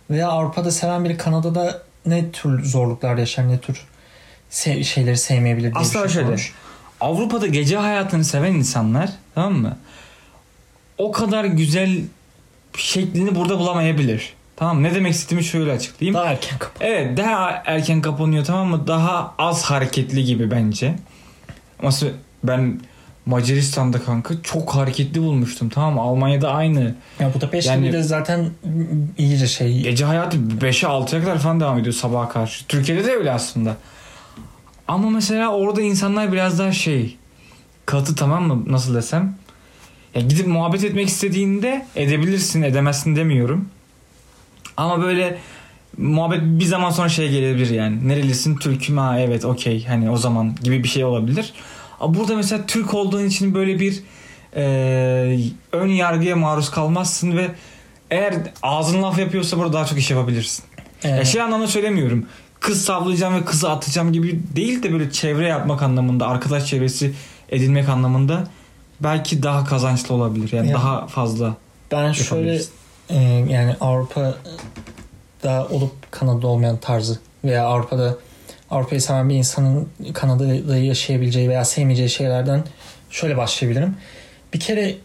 [0.10, 3.86] Veya Avrupa'da seven biri Kanada'da ne tür zorluklar yaşar, ne tür
[4.52, 6.10] se- şeyleri sevmeyebilir diye şey şöyle.
[6.10, 6.54] sormuş.
[7.02, 9.78] Avrupa'da gece hayatını seven insanlar tamam mı?
[10.98, 12.02] O kadar güzel
[12.78, 14.34] şeklini burada bulamayabilir.
[14.56, 14.84] Tamam?
[14.84, 16.16] Ne demek istediğimi şöyle açıklayayım.
[16.16, 16.82] Daha erken kapat.
[16.82, 18.88] Evet daha erken kapanıyor tamam mı?
[18.88, 20.96] Daha az hareketli gibi bence.
[21.82, 22.12] Mesela
[22.44, 22.80] ben
[23.26, 26.02] Macaristan'da kanka çok hareketli bulmuştum tamam mı?
[26.02, 26.96] Almanya'da aynı.
[27.20, 28.50] Ya Budapest yani, de zaten
[29.18, 32.68] iyice şey Gece hayatı 5'e 6'ya kadar falan devam ediyor sabaha karşı.
[32.68, 33.78] Türkiye'de de öyle aslında.
[34.88, 37.18] Ama mesela orada insanlar biraz daha şey
[37.86, 39.36] katı tamam mı nasıl desem.
[40.16, 43.70] Ya gidip muhabbet etmek istediğinde edebilirsin edemezsin demiyorum.
[44.78, 45.38] Ama böyle
[45.98, 48.08] muhabbet bir zaman sonra şey gelebilir yani.
[48.08, 51.54] Nerelisin Türk'üm ha evet okey hani o zaman gibi bir şey olabilir.
[52.08, 54.04] Burada mesela Türk olduğun için böyle bir
[54.56, 55.40] e,
[55.72, 57.48] ön yargıya maruz kalmazsın ve
[58.14, 58.34] Eğer
[58.64, 60.66] ağzın laf yapıyorsa burada daha çok iş yapabilirsin.
[61.04, 62.26] Ee, Ya şey anlamda söylemiyorum.
[62.60, 67.14] Kız savlayacağım ve kızı atacağım gibi değil de böyle çevre yapmak anlamında, arkadaş çevresi
[67.50, 68.48] edinmek anlamında
[69.04, 70.52] belki daha kazançlı olabilir.
[70.54, 70.74] Yani Ya.
[70.76, 71.56] daha fazla
[71.92, 72.62] ben şöyle
[73.10, 78.16] e, yani Avrupa'da olup Kanada'da olmayan tarzı veya Avrupa'da
[78.72, 82.64] Avrupa'yı seven bir insanın Kanada'da yaşayabileceği veya sevmeyeceği şeylerden
[83.10, 83.96] şöyle başlayabilirim.
[84.54, 84.96] Bir kere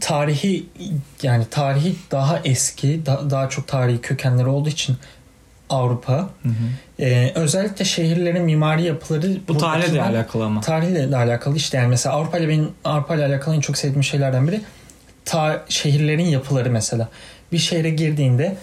[0.00, 0.66] tarihi
[1.22, 4.96] yani tarihi daha eski, da- daha çok tarihi kökenleri olduğu için
[5.70, 7.04] Avrupa Hı hı.
[7.04, 10.60] e, özellikle şehirlerin mimari yapıları Bu tarihle de alakalı ama.
[10.60, 14.04] Tarihle de alakalı işte yani mesela Avrupa ile benim Avrupa ile alakalı en çok sevdiğim
[14.04, 14.60] şeylerden biri
[15.24, 17.08] ta şehirlerin yapıları mesela.
[17.52, 18.56] Bir şehre girdiğinde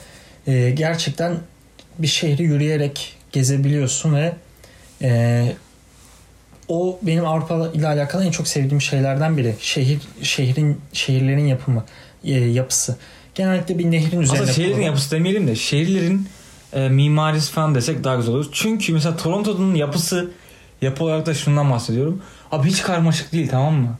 [0.48, 1.38] e, gerçekten
[2.00, 4.34] bir şehri yürüyerek gezebiliyorsun ve
[5.02, 5.44] e,
[6.68, 9.56] o benim Avrupa ile alakalı en çok sevdiğim şeylerden biri.
[9.60, 11.84] Şehir şehrin şehirlerin yapımı,
[12.24, 12.96] e, yapısı.
[13.36, 16.28] Genellikle bir nehrin üzerine Aslında şehrin yapısı demeyelim de şehirlerin
[16.74, 18.50] e, mimarisi falan desek daha güzel olur.
[18.52, 20.30] Çünkü mesela Toronto'nun yapısı
[20.82, 22.22] yapı olarak da şundan bahsediyorum.
[22.52, 23.96] Abi hiç karmaşık değil tamam mı?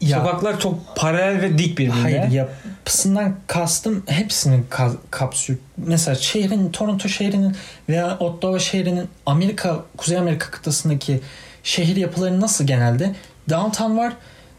[0.00, 2.00] Ya- Sokaklar çok paralel ve dik birbirine.
[2.02, 5.58] Hayır yapısından kastım hepsini ka- kapsıyor.
[5.76, 7.56] Mesela şehrin Toronto şehrinin
[7.88, 11.20] veya Ottawa şehrinin Amerika Kuzey Amerika kıtasındaki
[11.62, 13.14] şehir yapıları nasıl genelde?
[13.50, 14.12] Downtown var,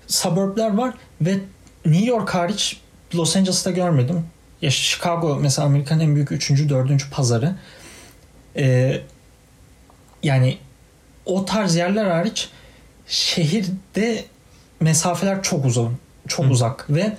[0.08, 1.38] suburbler var ve
[1.86, 2.78] New York hariç
[3.16, 4.26] Los Angeles'ta görmedim.
[4.64, 6.70] Ya Chicago mesela Amerika'nın en büyük 3.
[6.70, 7.12] 4.
[7.12, 7.56] pazarı.
[8.56, 9.02] Ee,
[10.24, 10.58] yani
[11.26, 12.50] o tarz yerler hariç
[13.08, 14.26] şehirde
[14.80, 15.92] mesafeler çok uzak.
[16.28, 16.50] Çok Hı.
[16.50, 17.18] uzak ve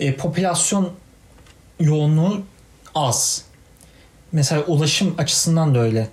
[0.00, 0.92] e, popülasyon
[1.80, 2.42] yoğunluğu
[2.94, 3.44] az.
[4.32, 6.08] Mesela ulaşım açısından da öyle.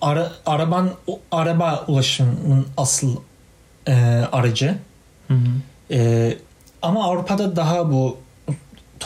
[0.00, 0.90] Ara, araban
[1.30, 3.16] araba ulaşımının asıl
[3.86, 3.94] e,
[4.32, 4.78] aracı.
[5.28, 5.94] Hı hı.
[5.94, 6.38] E,
[6.82, 8.23] ama Avrupa'da daha bu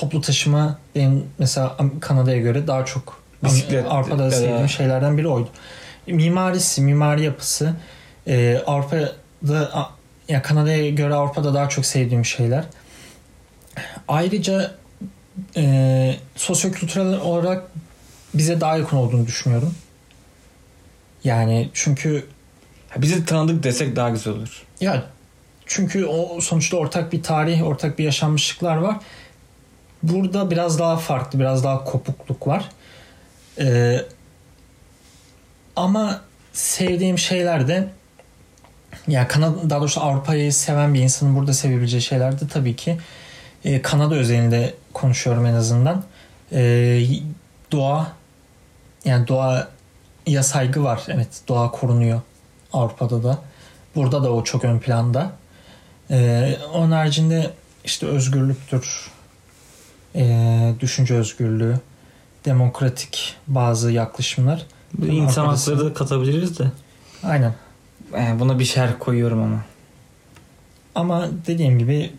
[0.00, 5.28] toplu taşıma benim mesela Kanada'ya göre daha çok Bisiklet Avrupa'da ya da- sevdiğim şeylerden biri
[5.28, 5.48] oydu.
[6.06, 7.74] Mimarisi, mimari yapısı
[8.26, 9.88] e, Avrupa'da
[10.28, 12.64] ya Kanada'ya göre Avrupa'da daha çok sevdiğim şeyler.
[14.08, 14.74] Ayrıca
[15.56, 17.62] e, sosyokültürel olarak
[18.34, 19.74] bize daha yakın olduğunu düşünüyorum.
[21.24, 22.26] Yani çünkü
[22.96, 24.62] Bizi tanıdık desek daha güzel olur.
[24.80, 25.02] ya
[25.66, 28.96] çünkü o sonuçta ortak bir tarih, ortak bir yaşanmışlıklar var.
[30.02, 32.68] Burada biraz daha farklı, biraz daha kopukluk var.
[33.58, 34.00] Ee,
[35.76, 36.20] ama
[36.52, 37.88] sevdiğim şeyler de
[39.08, 42.98] ya Kanada, daha doğrusu Avrupa'yı seven bir insanın burada sevebileceği şeyler de tabii ki
[43.64, 46.04] e, Kanada özelinde konuşuyorum en azından.
[46.52, 47.00] E,
[47.72, 48.12] doğa
[49.04, 51.02] yani doğaya saygı var.
[51.08, 52.20] Evet doğa korunuyor
[52.72, 53.38] Avrupa'da da.
[53.94, 55.30] Burada da o çok ön planda.
[56.10, 57.50] Ee, onun haricinde
[57.84, 59.10] işte özgürlüktür,
[60.18, 61.80] ee, düşünce özgürlüğü,
[62.44, 64.66] demokratik bazı yaklaşımlar.
[65.06, 66.64] İnsan Avrupa'da- hakları da katabiliriz de.
[67.22, 67.54] Aynen.
[68.14, 69.64] Yani buna bir şerh koyuyorum ama.
[70.94, 72.12] Ama dediğim gibi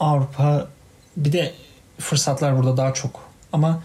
[0.00, 0.68] Avrupa
[1.16, 1.52] bir de
[1.98, 3.20] fırsatlar burada daha çok.
[3.52, 3.82] Ama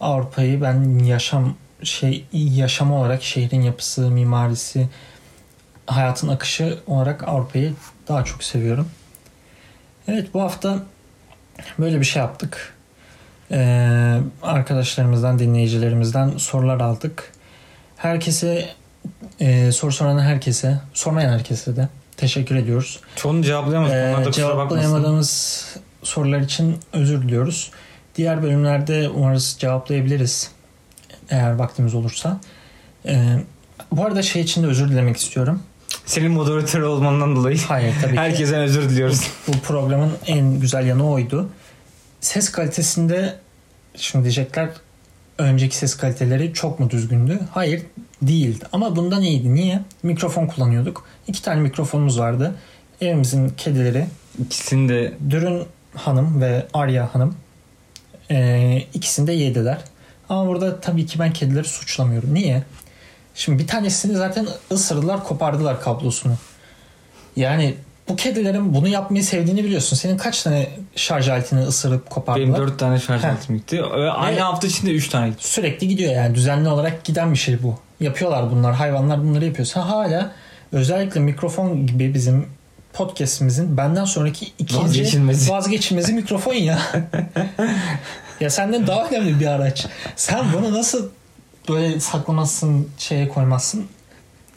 [0.00, 4.88] Avrupa'yı ben yaşam şey yaşam olarak şehrin yapısı, mimarisi,
[5.86, 7.74] hayatın akışı olarak Avrupa'yı
[8.08, 8.88] daha çok seviyorum.
[10.08, 10.82] Evet bu hafta
[11.78, 12.75] böyle bir şey yaptık.
[13.50, 17.32] Ee, arkadaşlarımızdan, dinleyicilerimizden sorular aldık.
[17.96, 18.68] Herkese
[19.40, 23.00] e, soru soran herkese, sormayan herkese de teşekkür ediyoruz.
[23.16, 24.28] Çoğunu cevaplayamadık.
[24.28, 25.64] Ee, cevaplayamadığımız
[26.02, 27.70] sorular için özür diliyoruz.
[28.16, 30.50] Diğer bölümlerde umarız cevaplayabiliriz.
[31.30, 32.40] Eğer vaktimiz olursa.
[33.06, 33.38] Ee,
[33.92, 35.62] bu arada şey için de özür dilemek istiyorum.
[36.06, 38.20] Senin moderatör olmandan dolayı Hayır tabii ki.
[38.20, 39.20] herkese özür diliyoruz.
[39.48, 41.48] Bu programın en güzel yanı oydu.
[42.26, 43.34] Ses kalitesinde
[43.96, 44.68] şimdi diyecekler
[45.38, 47.40] önceki ses kaliteleri çok mu düzgündü?
[47.50, 47.82] Hayır
[48.22, 48.64] değildi.
[48.72, 49.54] Ama bundan iyiydi.
[49.54, 49.80] Niye?
[50.02, 51.06] Mikrofon kullanıyorduk.
[51.28, 52.54] İki tane mikrofonumuz vardı.
[53.00, 54.06] Evimizin kedileri
[54.38, 55.62] İkisini de Dürün
[55.94, 57.36] Hanım ve Arya Hanım
[58.30, 59.78] e, ikisini de yediler.
[60.28, 62.34] Ama burada tabii ki ben kedileri suçlamıyorum.
[62.34, 62.62] Niye?
[63.34, 66.34] Şimdi bir tanesini zaten ısırdılar, kopardılar kablosunu.
[67.36, 67.74] Yani
[68.08, 69.96] bu kedilerin bunu yapmayı sevdiğini biliyorsun.
[69.96, 72.46] Senin kaç tane şarj aletini ısırıp kopardılar?
[72.48, 73.82] benim dört tane şarj aletim gitti.
[74.16, 75.48] Aynı Ve- hafta içinde üç tane gitti.
[75.50, 76.34] Sürekli gidiyor yani.
[76.34, 77.78] Düzenli olarak giden bir şey bu.
[78.00, 78.74] Yapıyorlar bunlar.
[78.74, 79.66] Hayvanlar bunları yapıyor.
[79.66, 80.32] Sen hala
[80.72, 82.46] özellikle mikrofon gibi bizim
[82.92, 85.50] podcastimizin benden sonraki ikinci Vazgeçilmezi.
[85.50, 86.78] vazgeçilmezi mikrofon ya.
[88.40, 89.86] ya senden daha önemli bir araç.
[90.16, 91.08] Sen bunu nasıl
[91.68, 93.86] böyle saklamazsın, şeye koymazsın?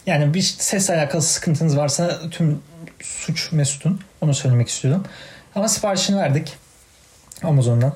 [0.06, 2.60] Yani bir sesle alakalı sıkıntınız varsa tüm
[3.02, 4.00] suç Mesut'un.
[4.22, 5.04] Onu söylemek istiyordum.
[5.56, 6.54] Ama siparişini verdik
[7.44, 7.94] Amazon'dan.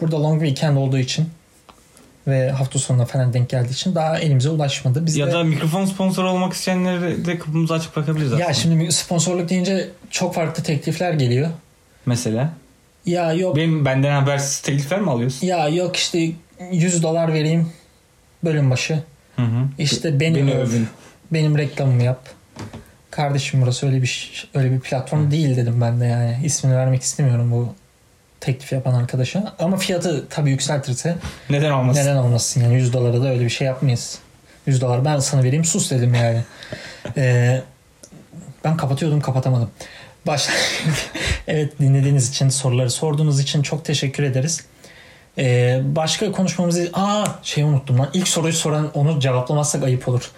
[0.00, 1.28] Burada long weekend olduğu için
[2.26, 5.06] ve hafta sonuna falan denk geldiği için daha elimize ulaşmadı.
[5.06, 8.48] Biz ya de, da mikrofon sponsoru olmak isteyenleri de kapımızı açıp bırakabiliriz aslında.
[8.48, 11.48] ya şimdi sponsorluk deyince çok farklı teklifler geliyor.
[12.06, 12.52] Mesela.
[13.06, 15.46] Ya yok Benim benden habersiz teklifler mi alıyorsun?
[15.46, 16.30] ya yok işte
[16.72, 17.68] 100 dolar vereyim
[18.44, 19.02] bölüm başı.
[19.36, 19.68] Hı hı.
[19.78, 20.68] İşte beni, Beni öv,
[21.32, 22.28] benim reklamımı yap.
[23.12, 26.38] Kardeşim burası öyle bir öyle bir platform değil dedim ben de yani.
[26.44, 27.74] İsmini vermek istemiyorum bu
[28.40, 29.54] teklif yapan arkadaşa.
[29.58, 31.16] Ama fiyatı tabii yükseltirse
[31.50, 32.00] Neden olmasın?
[32.00, 34.18] neden olmasın yani 100 dolara da öyle bir şey yapmayız.
[34.66, 36.42] 100 dolar ben sana vereyim sus dedim yani.
[37.16, 37.62] Ee,
[38.64, 39.70] ben kapatıyordum kapatamadım.
[40.26, 40.52] Başla.
[41.46, 44.64] evet dinlediğiniz için soruları sorduğunuz için çok teşekkür ederiz.
[45.38, 46.90] Ee, başka konuşmamızı...
[46.92, 48.10] Aa şey unuttum lan.
[48.14, 50.30] İlk soruyu soran onu cevaplamazsak ayıp olur.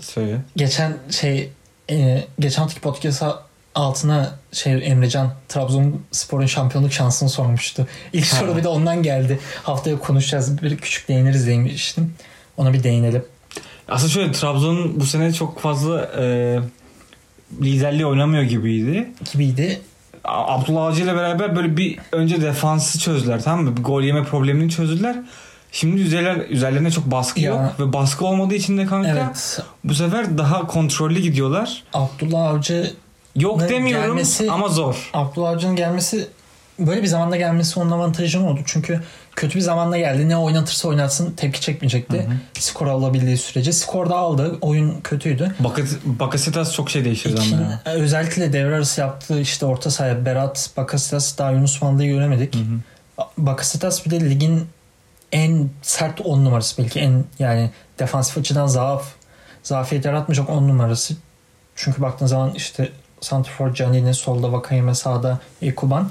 [0.00, 0.36] Söyle.
[0.56, 1.50] Geçen şey
[1.90, 3.22] e, geçen haftaki podcast
[3.74, 7.86] altına şey Emrecan Trabzonspor'un şampiyonluk şansını sormuştu.
[8.12, 8.36] İlk Ha.
[8.36, 9.38] soru bir de ondan geldi.
[9.62, 10.62] Haftaya konuşacağız.
[10.62, 12.14] Bir küçük değiniriz demiştim.
[12.56, 13.24] Ona bir değinelim.
[13.88, 16.58] Aslında şöyle Trabzon bu sene çok fazla e,
[17.62, 19.08] liderliği oynamıyor gibiydi.
[19.32, 19.80] Gibiydi.
[20.24, 23.76] Abdullah Avcı ile beraber böyle bir önce defansı çözdüler tamam mı?
[23.76, 25.16] Bir gol yeme problemini çözdüler.
[25.72, 27.50] Şimdi üzerler, üzerlerine çok baskı Ya.
[27.50, 29.60] yok ve baskı olmadığı için de kanka Evet.
[29.84, 31.82] bu sefer daha kontrollü gidiyorlar.
[31.94, 32.92] Abdullah Avcı
[33.36, 35.10] Yok demiyorum gelmesi- ama zor.
[35.14, 36.28] Abdullah Avcı'nın gelmesi
[36.78, 38.60] böyle bir zamanda gelmesi onun avantajı oldu.
[38.66, 39.00] Çünkü
[39.36, 40.28] kötü bir zamanda geldi.
[40.28, 42.16] Ne oynatırsa oynatsın tepki çekmeyecekti.
[42.16, 42.34] Hı hı.
[42.62, 43.72] Skor alabildiği sürece.
[43.72, 44.58] Skor da aldı.
[44.60, 45.54] Oyun kötüydü.
[45.60, 47.92] Bakas, Bakasitas çok şey değiştirdi ama ya.
[47.94, 52.54] özellikle devre arası yaptığı işte orta sahaya Berat, Bakasitas daha Yunus Mallı'yı göremedik.
[52.54, 53.24] Hı hı.
[53.38, 54.66] Bakasitas bir de ligin
[55.32, 59.04] en sert 10 numarası belki en yani defansif açıdan zaaf
[59.62, 61.14] zafiyet yaratmayacak 10 numarası.
[61.74, 66.10] Çünkü baktığın zaman işte Santrfor Canini solda Vakayeme sağda Ekuban.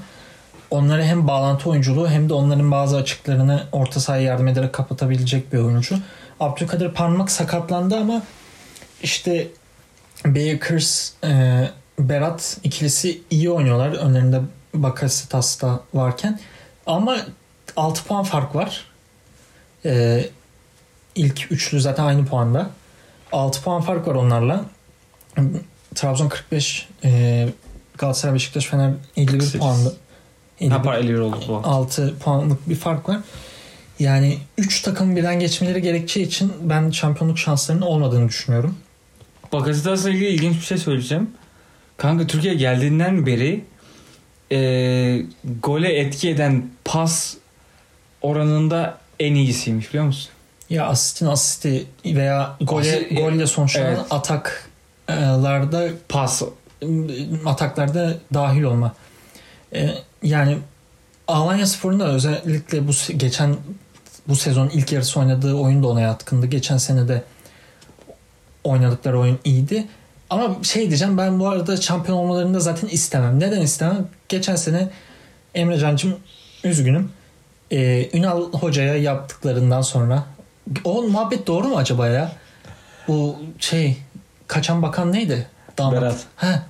[0.69, 5.57] Onları hem bağlantı oyunculuğu hem de onların bazı açıklarını orta sahaya yardım ederek kapatabilecek bir
[5.57, 5.97] oyuncu.
[6.39, 8.21] Abdülkadir Parmak sakatlandı ama
[9.01, 9.47] işte
[10.25, 11.63] Bakers, e,
[11.99, 13.91] Berat ikilisi iyi oynuyorlar.
[13.91, 14.41] Önlerinde
[14.73, 16.39] Bakasitas da varken.
[16.85, 17.17] Ama
[17.75, 18.85] 6 puan fark var.
[19.87, 20.25] E,
[21.15, 22.69] ilk üçlü zaten aynı puanda.
[23.31, 24.65] 6 puan fark var onlarla.
[25.95, 27.49] Trabzon 45, e,
[27.97, 29.59] Galatasaray, Beşiktaş, Fener 51 48.
[29.59, 29.93] puanda.
[30.69, 31.61] Ha para 51 oldu bu.
[31.63, 33.17] 6 puanlık bir fark var.
[33.99, 38.75] Yani 3 takım birden geçmeleri gerekeceği için ben şampiyonluk şanslarının olmadığını düşünüyorum.
[39.53, 41.31] Bakasitas'la ilgili ilginç bir şey söyleyeceğim.
[41.97, 43.63] Kanka Türkiye geldiğinden beri
[44.51, 45.21] e,
[45.63, 47.35] gole etki eden pas
[48.21, 50.29] oranında en iyisiymiş biliyor musun?
[50.69, 53.99] Ya asistin asisti veya gole, Asist- golle sonuçlanan Evet.
[54.09, 56.41] ataklarda Pas.
[57.45, 58.93] ataklarda dahil olma.
[59.73, 59.89] Ee,
[60.23, 60.57] yani
[61.27, 63.55] Alanya Spor'un da özellikle bu geçen
[64.27, 66.45] bu sezon ilk yarısı oynadığı oyun da ona yatkındı.
[66.45, 67.23] Geçen sene de
[68.63, 69.85] oynadıkları oyun iyiydi.
[70.29, 73.39] Ama şey diyeceğim ben bu arada şampiyon olmalarını da zaten istemem.
[73.39, 74.07] Neden istemem?
[74.29, 74.89] Geçen sene
[75.55, 76.15] Emre Can'cım
[76.63, 77.11] üzgünüm.
[77.71, 80.23] Ee, Ünal Hoca'ya yaptıklarından sonra
[80.83, 82.31] o muhabbet doğru mu acaba ya?
[83.07, 83.97] Bu şey
[84.47, 85.47] kaçan bakan neydi?
[85.77, 86.01] Damat.
[86.01, 86.23] Berat.
[86.35, 86.63] Ha.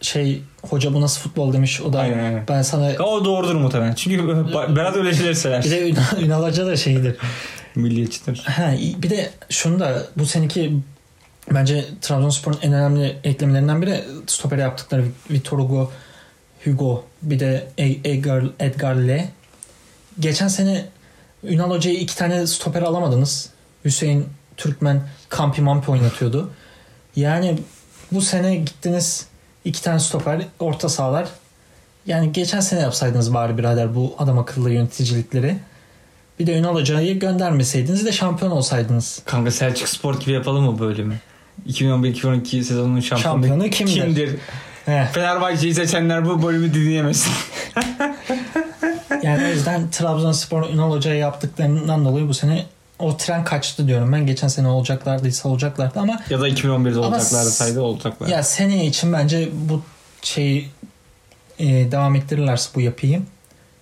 [0.00, 1.80] Şey hoca bu nasıl futbol demiş.
[1.80, 2.44] O da Aynen, aynen.
[2.48, 3.94] ben sana O doğrudur muhtemelen.
[3.94, 4.28] Çünkü
[4.76, 5.64] Berat öyle şeyler sever.
[5.64, 7.16] bir de Ünal, Ünal Hoca da şeydir.
[7.74, 8.42] Milliyetçidir.
[8.46, 8.72] Ha,
[9.02, 10.76] bir de şunu da bu seneki
[11.54, 15.90] bence Trabzonspor'un en önemli eklemelerinden biri stopere yaptıkları Vitor Hugo,
[16.64, 19.28] Hugo bir de E- Edgar, Edgar Le.
[20.20, 20.84] Geçen sene
[21.44, 23.50] Ünal Hoca'yı iki tane stoper alamadınız.
[23.84, 26.50] Hüseyin Türkmen Kampi Mampi oynatıyordu.
[27.16, 27.58] Yani
[28.12, 29.26] bu sene gittiniz
[29.64, 31.28] iki tane stoper, orta sahalar.
[32.06, 35.58] Yani geçen sene yapsaydınız bari birader bu adam akıllı yöneticilikleri.
[36.38, 39.22] Bir de Ünal Hoca'yı göndermeseydiniz de şampiyon olsaydınız.
[39.24, 41.20] Kanka Selçuk Spor gibi yapalım mı böyle mi?
[41.68, 43.94] 2011-2012 sezonunun şampiyonu, Şampiyonu kimdir?
[43.94, 44.30] kimdir?
[45.12, 47.32] Fenerbahçe'yi seçenler bu bölümü dinleyemesin.
[49.26, 52.66] Yani o yüzden Trabzonspor Ünal Hoca'ya yaptıklarından dolayı bu sene
[52.98, 54.26] o tren kaçtı diyorum ben.
[54.26, 58.28] Geçen sene olacaklardıysa olacaklardı ama ya da 2011'de Ama olacaklardı saydı olacaklar.
[58.28, 59.82] ya seneye için bence bu
[60.22, 60.70] şeyi
[61.58, 63.22] e, devam ettirirlerse bu yapıyı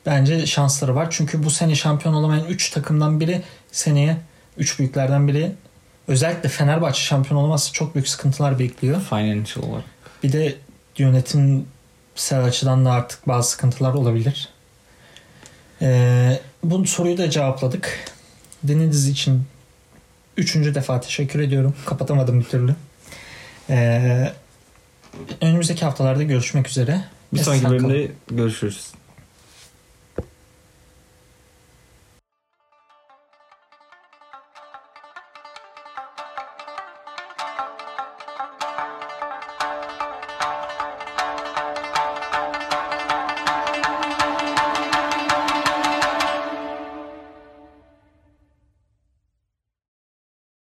[0.06, 1.06] bence şansları var.
[1.10, 3.42] Çünkü bu sene şampiyon olamayan 3 takımdan biri
[3.72, 4.16] seneye
[4.56, 5.52] 3 büyüklerden biri
[6.08, 9.00] özellikle Fenerbahçe şampiyon olamazsa çok büyük sıkıntılar bekliyor.
[9.00, 9.84] Financial olarak.
[10.22, 10.54] Bir de
[10.98, 14.48] yönetimsel açıdan da artık bazı sıkıntılar olabilir.
[15.84, 17.98] Ee, bu soruyu da cevapladık.
[18.66, 19.42] Dinlediğiniz için
[20.36, 21.74] üçüncü defa teşekkür ediyorum.
[21.86, 22.74] Kapatamadım bir türlü.
[23.70, 24.32] Ee,
[25.40, 27.00] önümüzdeki haftalarda görüşmek üzere.
[27.32, 28.92] Bir sonraki bölümde görüşürüz.